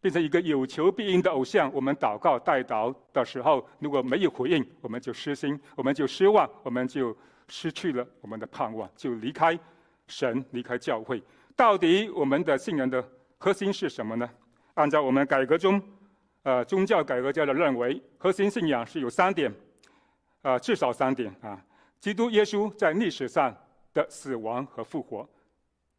[0.00, 1.70] 变成一个有求必应的偶像。
[1.74, 7.14] 我们祷告代祷的时候，如果没有回应，我们就失心，我们就失望，我们就
[7.48, 9.58] 失去了我们的盼望，就离开
[10.06, 11.22] 神，离开教会。
[11.54, 14.26] 到底我们的信仰的核心是什么呢？
[14.72, 15.78] 按照我们改革中，
[16.44, 19.52] 呃，宗教改革家的认为，核心信仰是有三点，
[20.40, 21.62] 呃，至少三点啊。
[21.98, 23.54] 基督耶稣在历史上
[23.92, 25.28] 的死亡和复活。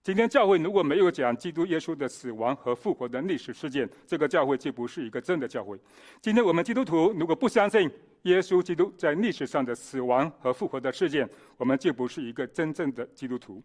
[0.03, 5.79] 今天教会如果没有讲基督耶稣的死亡和复活的历史事件，这个教会就不是一个真的教会。
[6.19, 7.87] 今天我们基督徒如果不相信
[8.23, 13.61] 耶稣基督在历史上的死亡和复活的事件，我们就不是一个真正的基督徒。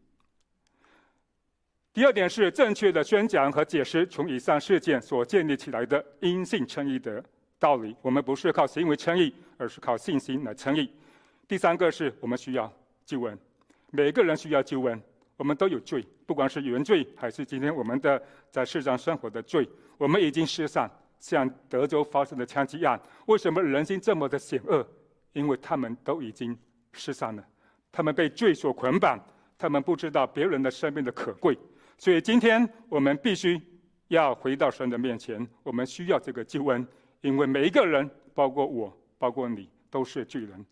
[1.95, 7.25] 第二点是正确的宣讲和解释从以上事件所建立起来的因信称义的
[7.59, 7.97] 道理。
[8.03, 10.93] 我们不是靠行为称义，而是靠信心来称义。
[11.49, 12.71] 第三个是我们需要
[13.07, 13.39] 救恩，
[13.91, 15.01] 每个人需要救恩。
[15.37, 19.69] 我们都有罪，不管是原罪还是今天我们的在世上生活的罪，
[19.99, 20.91] 我们已经失散。
[21.19, 24.87] 像德州发生的枪击案，为什么人心这么的险恶？
[25.33, 26.57] 因为他们都已经
[26.93, 27.45] 失散了，
[27.91, 29.19] 他们被罪所捆绑，
[29.59, 31.59] 他们不知道别人的生命的可贵。
[31.97, 33.61] 所以今天我们必须
[34.09, 36.87] 要回到神的面前，我们需要这个救恩，
[37.23, 40.65] 因为每一个人，包括我，包括你，都是罪人。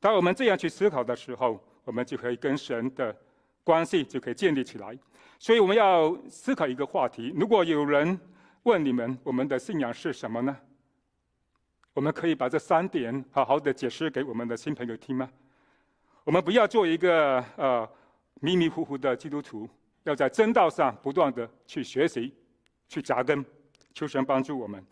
[0.00, 3.16] 当我们这样去思考的时候，我们就可以跟神的。
[3.64, 4.98] 关系就可以建立起来，
[5.38, 8.18] 所以我们要思考一个话题：如果有人
[8.64, 10.56] 问你们，我们的信仰是什么呢？
[11.94, 15.30] 我们可以把这三点好好的解释给我们的新朋友听吗？
[16.24, 17.88] 我们不要做一个呃
[18.40, 19.68] 迷迷糊糊的基督徒，
[20.04, 22.34] 要在真道上不断的去学习、
[22.88, 23.44] 去扎根，
[23.94, 24.84] 求神帮助我们。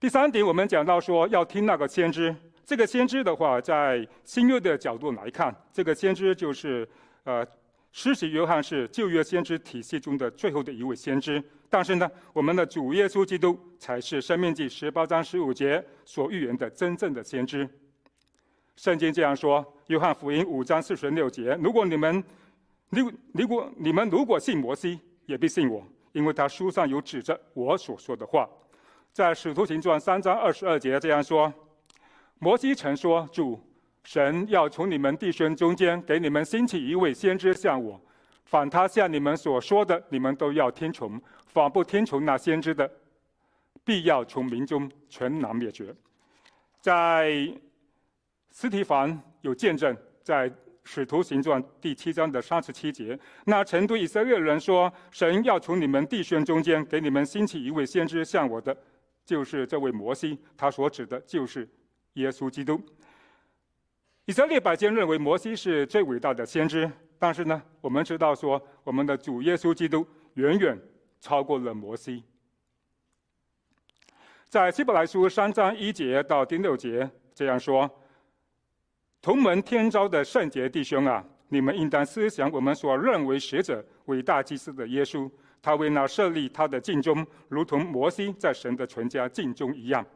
[0.00, 2.34] 第三点，我们讲到说要听那个先知。
[2.68, 6.86] 这个先知的话，在新约的角度来看，这个先知就是，
[7.24, 7.42] 呃，
[7.92, 11.42] 施洗约翰是旧约先知体系中的最后的一位先知。
[11.70, 17.66] 但是呢，我们的主耶稣基督才是生命记十八章十五节所预言的真正的先知。
[18.76, 22.22] 圣经这样说：约翰福音五章四十六节，如果你们
[22.90, 28.46] 如如果你们如果信摩西，也必信我，因为他书上有指着我所说的话。
[29.10, 31.50] 在使徒行传三章二十二节这样说：
[32.38, 33.60] 摩西曾说，主
[34.04, 38.00] 神要从你们弟兄中间给你们兴起一位先知像我，
[38.44, 42.90] 凡他向你们所说的，你们都要听从；凡不听从那先知的，
[43.84, 45.94] 必要从民中全然灭绝。
[46.80, 47.52] 在
[48.50, 50.52] 斯提凡有见证，在。
[50.90, 58.74] 使徒行传第七章的三十七节，那曾对以色列人说：“神要从你们弟兄中间给你们兴起一位先知，像我的，
[59.22, 60.38] 就是这位摩西。
[60.56, 61.68] 他所指的就是
[62.18, 62.80] 耶稣基督。”
[64.26, 70.78] 以色列百姓认为摩西是最伟大的先知，但是呢，我们知道说，我们的主耶稣基督远远
[71.20, 72.22] 超过了摩西。
[74.48, 77.90] 在希伯来书三章一节到第六节这样说。
[79.20, 85.30] 同门天召的圣洁弟兄啊，你们应当思想我们所认为使者、伟大祭司的耶稣。
[85.60, 90.06] 他为那设立他的尽忠，如同摩西在神的全家尽忠一样。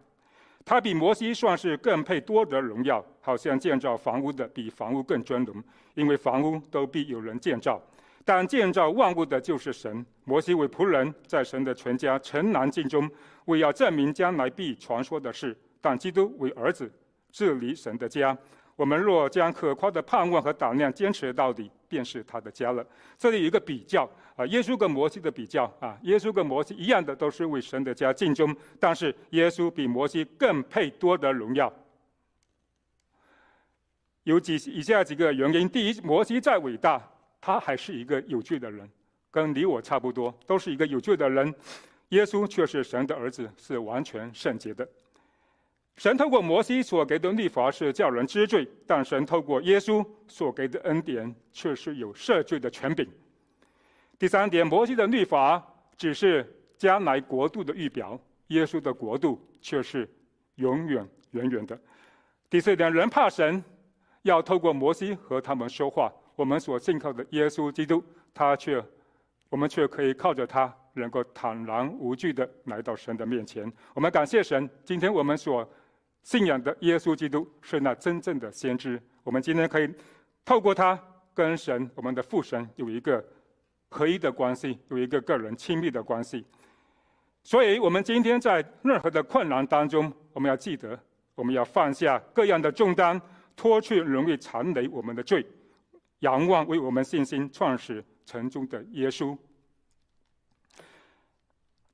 [0.65, 5.63] 他比摩西算是更配多得荣耀，好像建造房屋的比房屋更尊荣，
[5.95, 7.81] 因为房屋都必有人建造，
[8.25, 10.05] 但建造万物的就是神。
[10.25, 13.11] 摩西为仆人，在神的全家城南境中，
[13.47, 16.91] 为要证明将来必传说的事；但基督为儿子，
[17.33, 18.37] 治理神的家。
[18.77, 22.83] 我们若将可夸的盼望和胆量坚持到底，便是他的家了。
[23.19, 31.71] 这里有一个比较啊，耶稣跟摩西的比较啊，耶稣跟摩西一样的都是为神的家尽忠，但是耶稣比摩西更配多的荣耀。
[34.23, 36.99] 有几以下几个原因：第一，摩西再伟大，
[37.43, 38.89] 他还是一个有罪的人，
[39.31, 41.55] 跟你我差不多，都是一个有罪的人。
[42.09, 44.89] 耶稣却是神的儿子，是完全圣洁的。
[45.99, 53.07] 神透过摩西所给的律法是叫人知罪，但神透过耶稣所给的恩典却是有赦罪的权柄。
[54.19, 55.63] 第三点，摩西的律法
[55.97, 56.45] 只是
[56.79, 58.19] 将来国度的预表，
[58.49, 60.09] 耶稣的国度却是
[60.57, 61.79] 永远远远的。
[62.49, 63.63] 第四点，人怕神，
[64.23, 66.11] 要透过摩西和他们说话。
[66.35, 68.83] 我们所信靠的耶稣基督，他却，
[69.51, 73.71] 我们却可以靠着他，能够坦然无惧的来到神的面前。
[73.95, 75.69] 我们感谢神，今天我们所。
[76.23, 79.89] 信仰的耶稣基督是那真正的先知，我们今天可以
[80.45, 80.99] 透过他
[81.35, 83.25] 跟神，我们的父神有一个
[83.89, 86.45] 合一的关系，有一个个人亲密的关系。
[87.43, 90.99] 所以，我们今天在任何的困难当中，我们要记得，
[91.35, 93.21] 我们要放下各样的重担，
[93.57, 95.45] 脱去容易缠累我们的罪，
[96.21, 99.37] 仰望为我们信心创始成终的耶稣。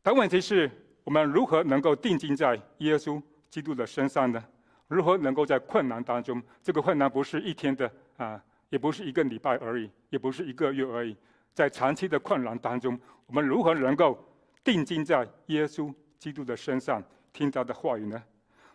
[0.02, 0.70] 但问题是
[1.02, 3.20] 我们如何能够定睛在耶稣
[3.50, 4.42] 基督的身上呢？
[4.88, 6.42] 如何能够在困难当中？
[6.62, 11.14] 这个困难不是一天的啊，也不是一个礼拜而已，也不是一个月而已。
[11.52, 14.18] 在长期的困难当中，我们如何能够
[14.64, 17.02] 定睛在耶稣基督的身上，
[17.34, 18.22] 听他的话语呢？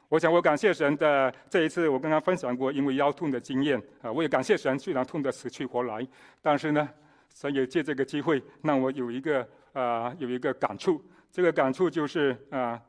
[0.07, 4.11] 我想，我感谢神的这一次，我跟他分享过因为腰痛的经验啊。
[4.11, 6.07] 我也感谢神，虽然痛得死去活来，
[6.43, 6.87] 但是呢，
[7.33, 11.03] 神也借这个机会让我有一个啊，有一个感触。
[11.31, 12.79] 这个感触就是啊。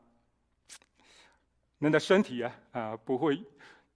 [1.85, 3.39] 人的身体啊啊不会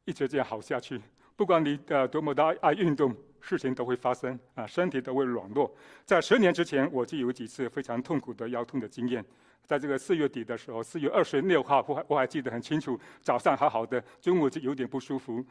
[0.05, 1.01] 一直这样好下去。
[1.35, 5.75] 不管你呃多么的爱爱运动，事情都会发生啊，身体都会软弱。
[6.05, 9.25] 在十年之前，我就有几次非常痛苦的腰痛的经验。
[9.65, 12.99] 在这个四月底的时候，四月二十六号，我还我还记得很清楚。
[13.21, 15.43] 早上好好的，中午就有点不舒服，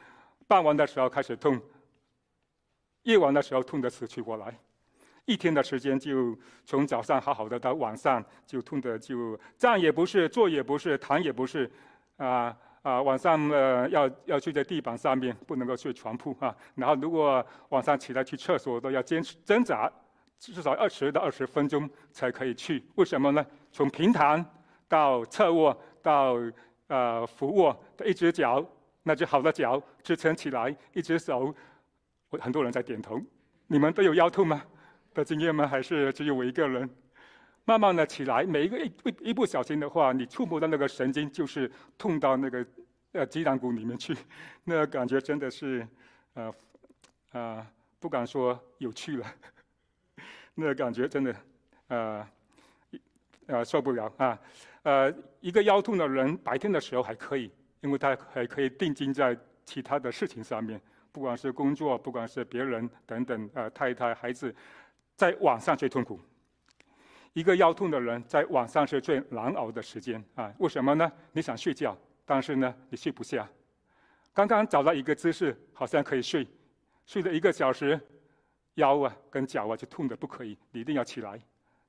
[0.47, 1.61] 傍晚的时候开始痛，
[3.03, 4.57] 夜晚的时候痛得死去活来。
[5.25, 11.69] 一天的时间就从早上好好的到晚上就痛得就站也不是，坐也不是，躺也不是。
[12.19, 16.55] 啊啊，晚上呃要要睡在地板上面，不能够睡床铺啊。
[16.75, 19.91] 然后如果晚上起来去厕所，都要坚持挣扎，
[20.39, 22.85] 至少二十到二十分钟才可以去。
[22.95, 23.45] 为什么呢？
[23.73, 24.45] 从平躺
[24.89, 26.37] 到侧卧到
[26.87, 28.65] 呃俯卧的一只脚，
[29.03, 31.55] 那只好的脚支撑起来，一只手，
[32.41, 33.21] 很多人在点头。
[33.67, 34.63] 你们都有腰痛吗？
[35.13, 35.67] 的经验吗？
[35.67, 36.89] 还是只有我一个人？
[37.69, 42.67] 慢慢的起来，每一个一不一不小心的话，你触摸到那个神经，就是痛到那个
[43.13, 44.17] 呃脊梁骨里面去，
[44.65, 45.87] 那个感觉真的是，
[46.33, 46.51] 呃，
[47.33, 47.67] 啊、
[48.01, 49.27] 不敢说有趣了，
[50.57, 51.37] 那个感觉真的，
[51.89, 52.27] 呃，
[53.49, 54.39] 呃受不了啊，
[54.85, 57.51] 呃，一个腰痛的人白天的时候还可以，
[57.83, 60.81] 因为他还可以定睛在其他的事情上面，
[61.13, 64.55] 不管是工作，不管是别人等等，呃，太太孩子，
[65.15, 66.19] 在晚上最痛苦。
[67.33, 70.53] 一个腰痛的人在晚上是最难熬的时间啊？
[70.59, 71.11] 为什么呢？
[71.33, 73.49] 你想睡觉，但是呢，你睡不下。
[74.33, 76.47] 刚刚找到一个姿势，好像可以睡，
[77.07, 78.01] 睡了一个小时，
[78.75, 81.41] 腰啊跟脚啊就痛得不可以，你一定要起来。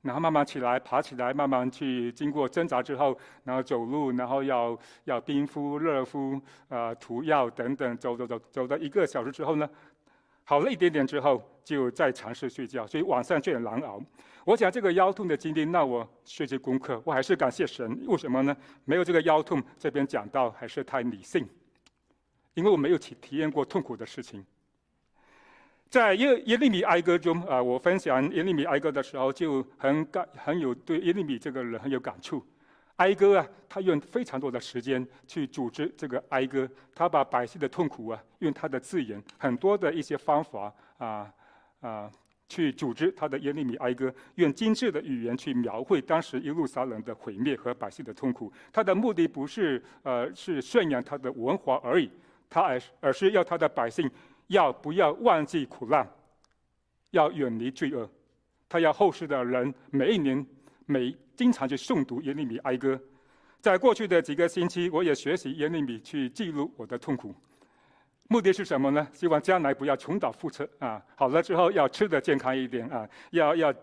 [0.01, 6.35] 然后慢慢起来，爬起来，慢慢去经过挣扎之后，然后走路，然后要要冰敷、热敷，
[6.69, 9.69] 啊、呃，涂药等等，走走走，走到一个小时之后呢，
[10.49, 14.01] 好了一点点之后，就再尝试睡觉，所以晚上就很难熬。
[14.43, 18.01] 我想这个腰痛的经历，那我学习功课，我还是感谢神。
[18.07, 18.57] 为什么呢？
[18.83, 21.47] 没有这个腰痛，这边讲到还是太理性，
[22.55, 24.43] 因为我没有体体验过痛苦的事情。
[25.87, 32.43] 在耶耶利米哀歌中啊，我分享耶利米哀歌的时候，就很感很有对耶利米这个人很有感触。
[32.99, 41.33] 哀歌啊，他用非常多的时间去组织这个哀歌，他把百姓的痛苦啊，用他的字眼，很多的一些方法啊
[41.81, 42.11] 啊，
[42.47, 48.51] 去组织他的耶利米哀歌，用精致的语言去描绘当时耶路撒冷的毁灭和百姓的痛苦。
[48.71, 52.11] 他的目的不是呃是宣扬他的文化而已，
[52.49, 54.09] 他而而是要他的百姓。
[54.47, 56.09] 要不要忘记苦难？
[57.11, 58.09] 要远离罪恶。
[58.67, 60.43] 他要后世的人每一年
[60.91, 62.99] 每经常去诵读耶利米哀歌。
[63.61, 67.33] 在过去的几个星期，我也学习耶利米去记录我的痛苦。
[68.27, 69.07] 目的是什么呢？
[69.13, 70.99] 希望将来不要重蹈覆辙啊！
[71.15, 73.07] 好了之后要吃得健康一点啊！
[73.29, 73.73] 要要。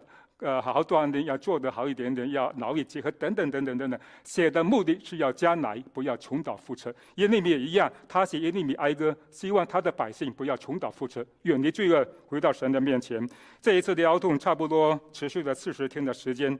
[0.41, 3.99] 呃，好好锻炼，要做得好一点点，要劳逸结合，等等等等等等。
[4.23, 6.95] 写的目的是要将来不要重蹈覆辙。
[7.15, 13.27] 耶利米也一样，他写耶利米哀歌，希望他的百姓不要重蹈覆辙，远离罪恶，回到神的面前。
[13.63, 16.59] 这一次的腰痛差不多持续了四十天的时间。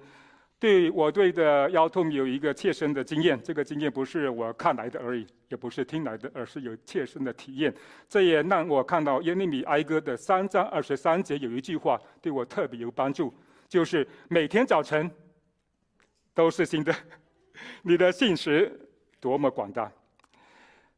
[0.59, 7.73] 对我对的腰痛有一个切身的经验，这个经验不是我看来的而已，也不是听来的，而是有切身的体验。
[8.09, 13.33] 这也让我看到耶利米哀歌的三章二十三节有一句话对我特别有帮助。
[13.69, 15.11] 就是每天早晨
[16.33, 16.95] 都是新的，
[17.83, 18.73] 你的信实
[19.21, 19.91] 多么广大！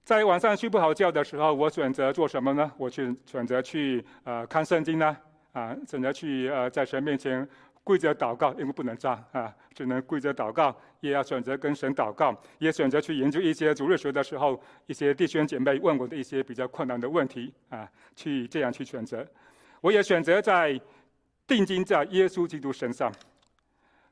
[0.05, 2.71] 在晚上睡不好觉的时候，我选择做什么呢？
[2.77, 5.17] 我去选择去呃看圣经呢，
[5.53, 7.47] 啊，选择去呃在神面前
[7.89, 10.77] 跪着祷告，因为不能站啊，只能跪着祷告。
[11.01, 19.27] 也要选择跟神祷告，也选择去研究一些主日学的时候，一些弟兄姐妹问我的一些比较困难的问题啊，去这样去选择。
[19.81, 20.79] 我也选择在。
[21.49, 23.11] 定睛在耶稣基督身上，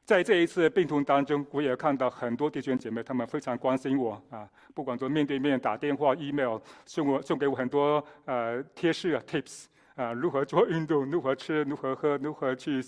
[0.07, 9.67] 在这一次病痛当中，我也看到很多弟兄姐妹，他们非常关心我啊，不管说面对面、打电话、email，送我送给我很多呃贴士啊、tips
[9.97, 12.81] 啊，如何做运动、如何吃、如何喝、如何去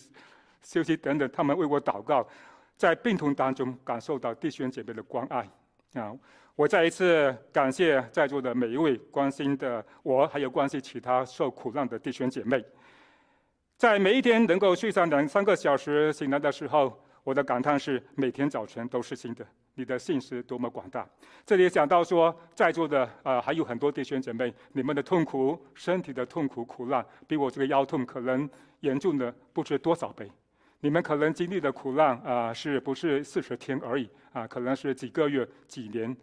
[0.62, 2.26] 休息等等，他们为我祷告，
[2.76, 5.48] 在病痛当中感受到弟兄姐妹的关爱
[6.00, 6.12] 啊，
[6.54, 12.64] 我再一次感谢在座的每一位关心的我，还有关心其他受苦难的弟兄姐妹。
[13.76, 19.46] 在每一天能够睡上两三个小时醒来的时候，我的感叹是每天早晨都是新的。
[19.74, 21.09] 你的信是多么广大！
[21.46, 28.50] 这里想到说，在座的啊、呃、还有很多弟兄姐妹，你们的痛苦、身体的痛苦苦难，比我这个腰痛可能
[28.80, 30.28] 严重的不知多少倍。
[30.81, 36.16] 你们可能经历的苦难啊、是不是四十天而已啊、可能是几个月、几年，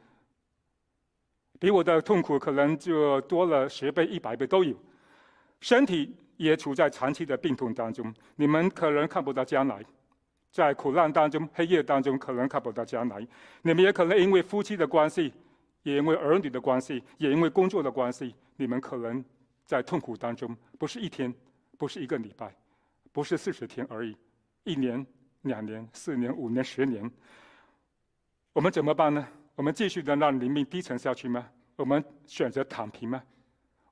[1.59, 4.75] 比我的痛苦可能就多了十倍、一百倍都有。
[5.59, 6.15] 身体。
[6.37, 9.81] 也处在长期的病痛当中，你们可能看不到将来，
[10.51, 13.25] 在苦难当中、黑夜当中，可能看不到将来。
[13.61, 15.31] 你们也可能因为夫妻的关系，
[15.83, 19.23] 也因为儿女的关系，也因为工作的关系，你们可能
[19.65, 21.33] 在痛苦当中，不是一天，
[21.77, 22.53] 不是一个礼拜，
[23.13, 24.13] 不是四十天而已，
[24.65, 25.05] 一年、
[25.43, 27.09] 两年、四年、五年、十年，
[28.51, 29.25] 我们怎么办呢？
[29.55, 31.47] 我们继续的让灵命低沉下去吗？
[31.77, 33.23] 我们选择躺平吗？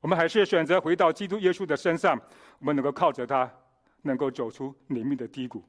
[0.01, 2.19] 我们还是选择回到基督耶稣的身上，
[2.59, 3.49] 我们能够靠着他，
[4.01, 5.63] 能够走出灵命的低谷。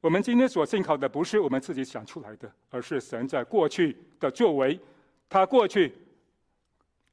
[0.00, 4.78] 我们今天所信靠的不是我们自己想出来的，而是神在过去的作为。
[5.28, 5.92] 他过去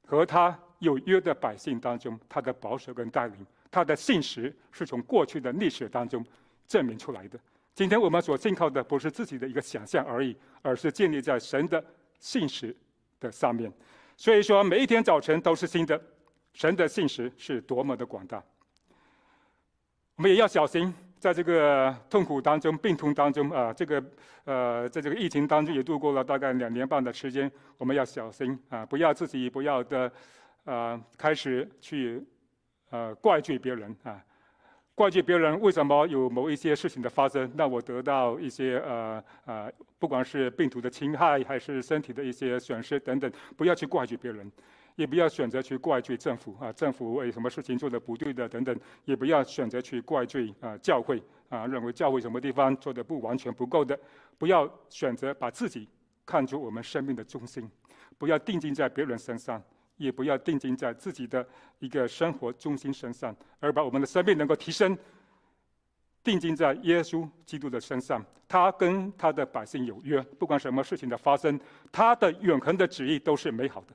[0.05, 6.25] 和他有约的百姓当中，他的保守跟带领，他的信实是从过去的历史当中
[6.67, 7.39] 证明出来的。
[7.73, 11.83] 今天我们所信靠的不是自己的一个想象而已，而是建立在神的
[12.19, 12.75] 信实
[13.19, 13.71] 的上面。
[14.17, 16.01] 所以说，每一天早晨都是新的。
[16.53, 18.41] 神的信实是多么的广大，
[20.15, 24.01] 我们也要小心，在这个痛苦当中、病痛当中啊，这个
[24.45, 30.09] 呃，在这个疫情当中也度过了大概两年半的时间，我们要小心啊，不要自己不要的
[30.63, 32.25] 啊，开始去
[32.89, 34.23] 呃怪罪别人啊，
[34.95, 39.69] 怪罪别人为什么有某一些事情的发生，让我得到一些呃呃，
[39.99, 44.49] 不管是病毒的侵害还是身体的一些损失等等，不要去怪罪别人。
[44.95, 48.73] 也不要选择去怪罪政府啊，政府为什么事情做的不对的等等，
[49.03, 53.99] 也不要选择去怪罪啊教会啊，认为教会什么地方做的不完全不够的，
[54.37, 55.85] 不要选择把自己
[56.25, 57.69] 看作我们生命的中心，
[58.17, 59.61] 不要定睛在别人身上，
[59.97, 61.47] 也不要定睛在自己的
[61.79, 64.97] 一个生活中心身上，而把我们的生命能够提升，
[66.23, 68.23] 定睛在耶稣基督的身上。
[68.47, 71.59] 他跟他的百姓有约，不管什么事情的发生，
[71.91, 73.87] 他的永恒的旨意都是美好的。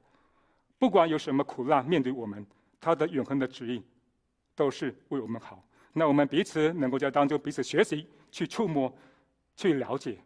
[0.76, 2.44] 不管有什么苦难面对我们，
[2.80, 3.82] 他的永恒的旨意
[4.56, 5.62] 都是为我们好。
[5.92, 8.92] 那我们彼此能够在当中彼此学习，去触摸，
[9.54, 10.18] 去了解，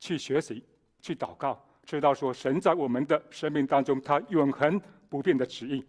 [0.00, 0.64] 去学习，
[1.00, 1.62] 去祷告。
[1.84, 5.84] 知道说，神在我们的生命当中，他永恒不变的旨意。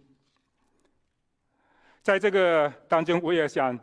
[2.02, 3.78] 在这个当中，我也想，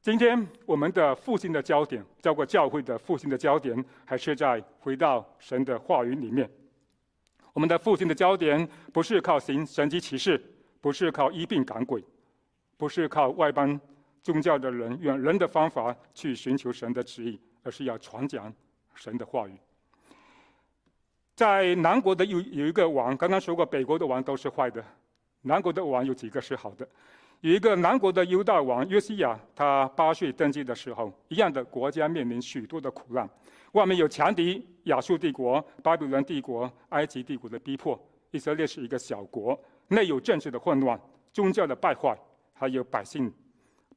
[0.00, 6.48] 今天我们的复兴的焦点，包括教会的复兴的焦点，还是在回到神的话语里面。
[7.52, 10.40] 我们的复兴的焦点，不是靠行神迹奇事，
[10.80, 12.02] 不是靠医病赶鬼，
[12.76, 13.78] 不是靠外邦
[14.22, 18.54] 宗教的人用人的方法去寻求神的旨意，而是要传讲
[18.94, 19.58] 神的话语。
[21.38, 24.84] 在南国的有有一个王，刚刚说过，北国的王都是坏的，
[25.42, 26.84] 南国的王有几个是好的。
[27.42, 33.30] 有一个南国的犹大王约西亚，他八岁登基的时候，一样的国家面临许多的苦难，
[33.70, 37.96] 外面有强敌亚述帝国、巴比伦帝国、埃及帝国的逼迫，
[38.32, 41.00] 以色列是一个小国，内有政治的混乱、
[41.32, 42.18] 宗教的败坏，
[42.52, 43.32] 还有百姓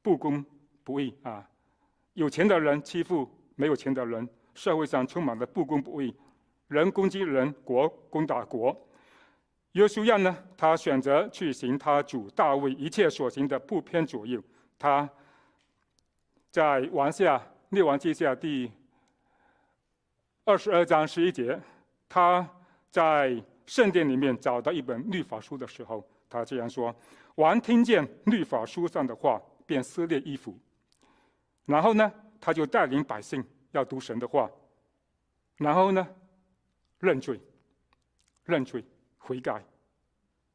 [0.00, 0.44] 不公
[0.84, 1.44] 不义啊，
[2.14, 6.14] 有钱的人欺负没有钱的人，社会上充满了不公不义。
[6.72, 8.74] 人攻击人，国攻打国。
[9.72, 14.42] 约书亚呢，他选择去行他主大卫一切所行的，不偏左右。
[14.78, 15.08] 他
[16.50, 18.72] 在王下列王记下第
[20.46, 21.60] 二十二章十一节，
[22.08, 22.48] 他
[22.90, 26.94] 在圣殿里面找到一本律法书的时候，他这样说
[27.36, 30.58] ：“王听见律法书上的话，便撕裂衣服。
[31.66, 32.10] 然后呢，
[32.40, 34.50] 他就带领百姓要读神的话。
[35.58, 36.06] 然后呢？”
[37.02, 37.40] 认罪、
[38.44, 38.84] 认罪、
[39.18, 39.60] 悔改，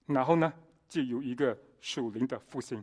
[0.05, 0.51] 然后呢，
[0.87, 2.81] 就有一个属灵的复兴。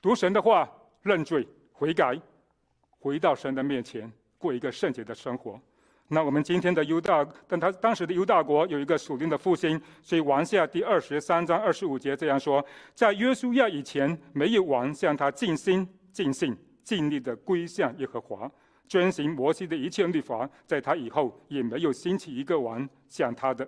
[0.00, 0.70] 读神的话，
[1.02, 2.16] 认罪、悔改，
[3.00, 5.60] 回到神的面前，过一个圣洁的生活。
[6.06, 9.80] 那我们今天的犹大，但他当时的犹大国有一个属灵的复兴。
[10.00, 18.48] 所以王下第二十三章二十五节这样说：在约书亚以前，没有王向他尽心、尽性、尽力的归向耶和华。
[18.92, 23.66] 遵行摩西的一切律法，在他以后也没有兴起一个王像他的。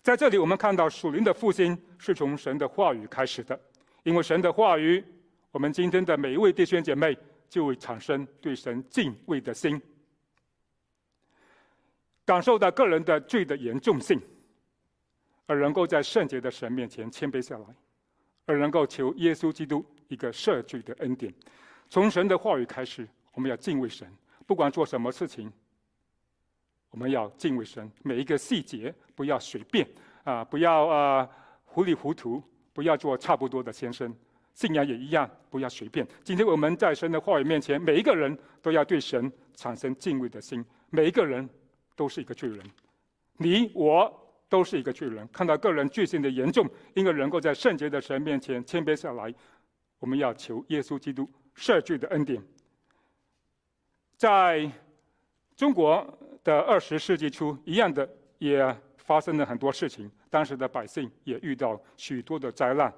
[0.00, 3.60] 在这里，我们看到属灵的复兴是从神的话语开始的，
[4.04, 5.04] 因为神的话语，
[5.50, 9.82] 我们今天的每一位弟兄姐妹就会产生对神敬畏的心，
[12.24, 14.20] 感受到个人的罪的严重性，
[15.46, 17.66] 而能够在圣洁的神面前谦卑下来，
[18.46, 21.34] 而能够求耶稣基督一个赦罪的恩典。
[21.88, 24.08] 从神的话语开始，我们要敬畏神。
[24.46, 25.50] 不管做什么事情，
[26.90, 27.90] 我们要敬畏神。
[28.02, 29.88] 每一个细节不要随便
[30.24, 31.28] 啊，不要啊
[31.64, 32.42] 糊里糊涂，
[32.72, 34.14] 不要做差不多的先生。
[34.54, 36.06] 信仰也一样，不要随便。
[36.22, 40.64] 今天我们在神的话语面前，每一个人都要对神产生敬畏的心。
[40.90, 41.48] 每一个人
[41.96, 42.60] 都是一个罪人，
[43.36, 44.08] 你我
[44.48, 45.28] 都是一个罪人。
[45.32, 49.34] 看到个人罪行的严重，应该能够在圣洁的神面前谦卑下来。
[49.98, 52.40] 我们要求耶稣基督赦罪的恩典。
[54.16, 54.70] 在
[55.56, 56.06] 中国
[56.42, 58.08] 的二十世纪初，一样的
[58.38, 60.10] 也发生了很多事情。
[60.30, 62.92] 当时的百姓也遇到许多的灾难，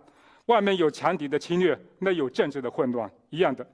[0.46, 3.10] 外面有强敌的侵略，内有政治的混乱。
[3.30, 3.66] 一样的，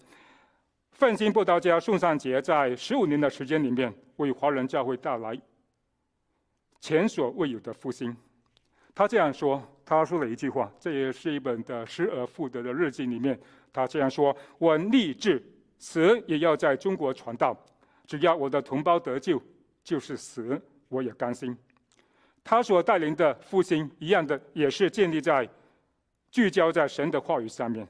[0.93, 5.38] 奋兴布道家宋尚节在十五年的时间里面，为华人教会带来
[6.80, 8.16] 前所未有的复兴。
[8.95, 13.38] 他这样说，他说了一句话，这也是一本的失而复得的日记里面，
[13.72, 15.43] 他这样说：“我立志。”
[15.83, 17.57] 死也要在中国传道，
[18.07, 19.43] 只要我的同胞得救，
[19.83, 21.59] 就是死我也甘心。
[22.45, 25.49] 他所带领的复兴一样的，也是建立在
[26.30, 27.87] 聚焦在神的话语上面。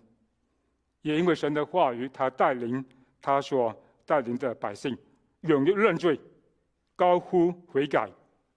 [1.03, 2.83] 也因为神的话语，他带领
[3.21, 4.97] 他所带领的百姓
[5.43, 6.19] 勇于认罪，
[6.97, 8.11] 高呼悔改，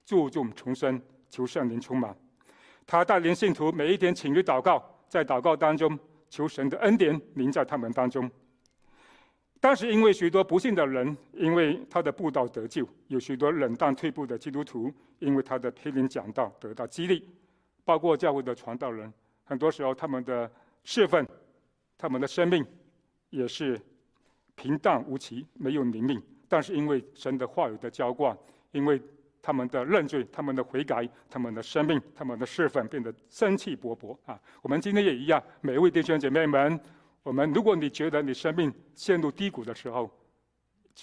[0.06, 2.16] 注重重生，求圣灵充满。
[2.88, 8.32] 他带领信徒每一天勤于祷告，在祷告当中求神的恩典临在他们当中。
[9.66, 17.28] 当时因为许多不幸的人，因为他的布道得救；有许多冷淡退步的基督徒，因为他的批评讲道得到激励。
[17.84, 19.12] 包括教会的传道人，
[19.44, 20.48] 很多时候他们的
[20.84, 21.26] 侍奉、
[21.98, 22.64] 他们的生命
[23.32, 23.82] 也是
[24.54, 26.22] 平淡无奇，没有灵命。
[26.48, 28.38] 但是因为神的话语的浇灌，
[28.72, 29.02] 因为
[29.42, 34.40] 他们的认罪、他们的悔改，他们的生命、他们的侍奉变得生气勃勃啊！
[34.62, 36.80] 我们今天也一样，每一位弟兄姐妹们。
[37.26, 40.12] 我们，如果你觉得你生命陷入低谷的时候，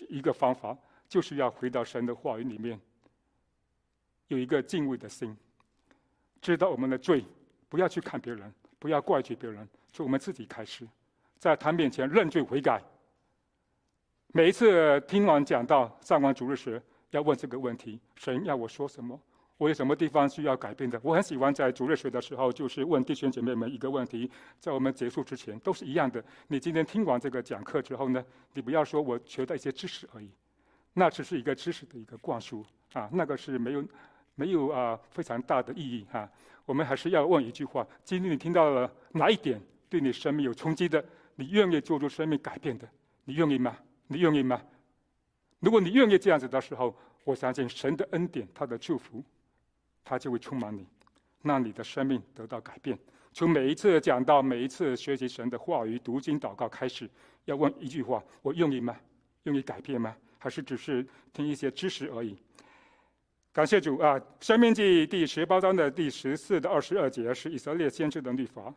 [0.08, 2.80] 一个方法就是要回到神的话语里面，
[4.28, 5.36] 有一个敬畏的心，
[6.40, 7.24] 知道我们的罪
[7.68, 10.86] 不要去看别人，不要怪罪别人，从我们自己开始，
[11.40, 12.80] 在他面前认罪悔改。
[14.28, 19.20] 每一次听完讲到、上完主日时，要问这个问题：神要我说什么？
[19.62, 21.00] 我有什么地方需要改变的？
[21.04, 26.22] 我很喜欢在主日学的时候，就是问弟兄姐妹们一个问题，在我们结束之前都是一样的。
[26.48, 30.28] 你今天听完这个讲课之后呢，你不要说我学到一些知识而已，
[30.94, 33.84] 那只是一个知识的一个灌输啊，那个是没有
[34.34, 36.28] 没有啊非常大的意义哈、
[36.66, 41.04] 我们还是要问一句话：今天你听到了哪一点对你生命有冲击的？
[41.36, 42.88] 你愿意做出生命改变的？
[43.26, 43.76] 你愿意吗？
[44.08, 44.60] 你愿意吗？
[45.60, 46.92] 如果你愿意这样子的时候，
[47.22, 49.22] 我相信神的恩典，他的祝福。
[50.04, 50.86] 他就会充满你，
[51.42, 52.98] 让你的生命得到改变。
[53.32, 57.08] 从每一次讲到每一次学习神的话语、读经、祷告开始，
[57.46, 58.96] 要问一句话：我愿意吗？
[59.44, 60.14] 愿意改变吗？
[60.38, 62.36] 还是只是听一些知识而已？
[63.52, 64.20] 感谢主啊！
[64.40, 68.74] 申命记第十八章的第十四到二十二节是以色列先知的律法。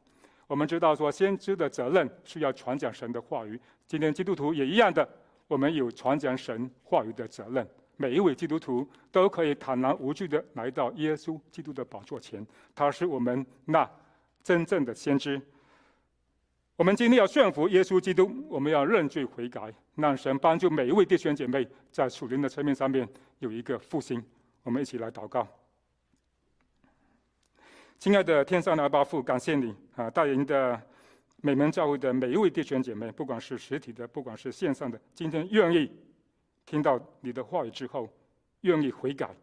[0.48, 3.60] 我们知道说，先知的责任是要传讲神的话语。
[3.88, 5.08] 今天基督徒也一样的，
[5.48, 7.68] 我们有传讲神话语的责任。
[7.98, 13.90] 每一位基督徒都可以坦然无惧地来到耶稣基督的宝座前，他是我们那
[14.44, 15.42] 真正的先知。
[16.76, 23.08] 我们今天要顺服耶稣基督，我们要认罪悔改，让神帮助每一位弟兄姐妹在属灵的层面上面
[23.40, 24.22] 有一个复兴。
[24.64, 25.48] 我们一起来祷告。
[27.98, 30.80] 亲爱的天上的阿爸父，感谢你啊，带领的
[31.38, 35.90] 美门教会的每一位弟兄姐妹，不管是实体的，不管是线上的，今天愿意。
[36.66, 38.10] 听到你的话语之后，
[38.62, 39.36] 愿意悔改，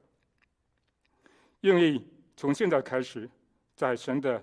[1.61, 2.05] 愿意
[2.37, 3.29] 从现在开始，
[3.77, 4.43] 在神的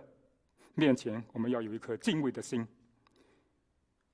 [0.75, 2.65] 面前，我们要有一颗敬畏的心。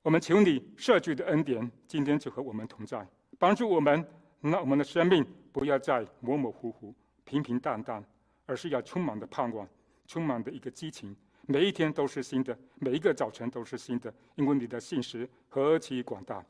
[0.02, 3.08] 我们求你赦罪的恩典，今天就和我们同在，
[3.40, 4.06] 帮助我们，
[4.42, 6.94] 让我们的生命不要再模模糊糊、
[7.24, 8.04] 平平淡淡，
[8.46, 9.68] 而是要充满的盼望，
[10.08, 11.16] 充满的一个激情。
[11.48, 16.44] 每一天都是新的，每一个早晨都是新的，因为你的信实何其广大。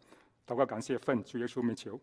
[0.46, 2.00] 祷告，感谢，奉主耶稣名求。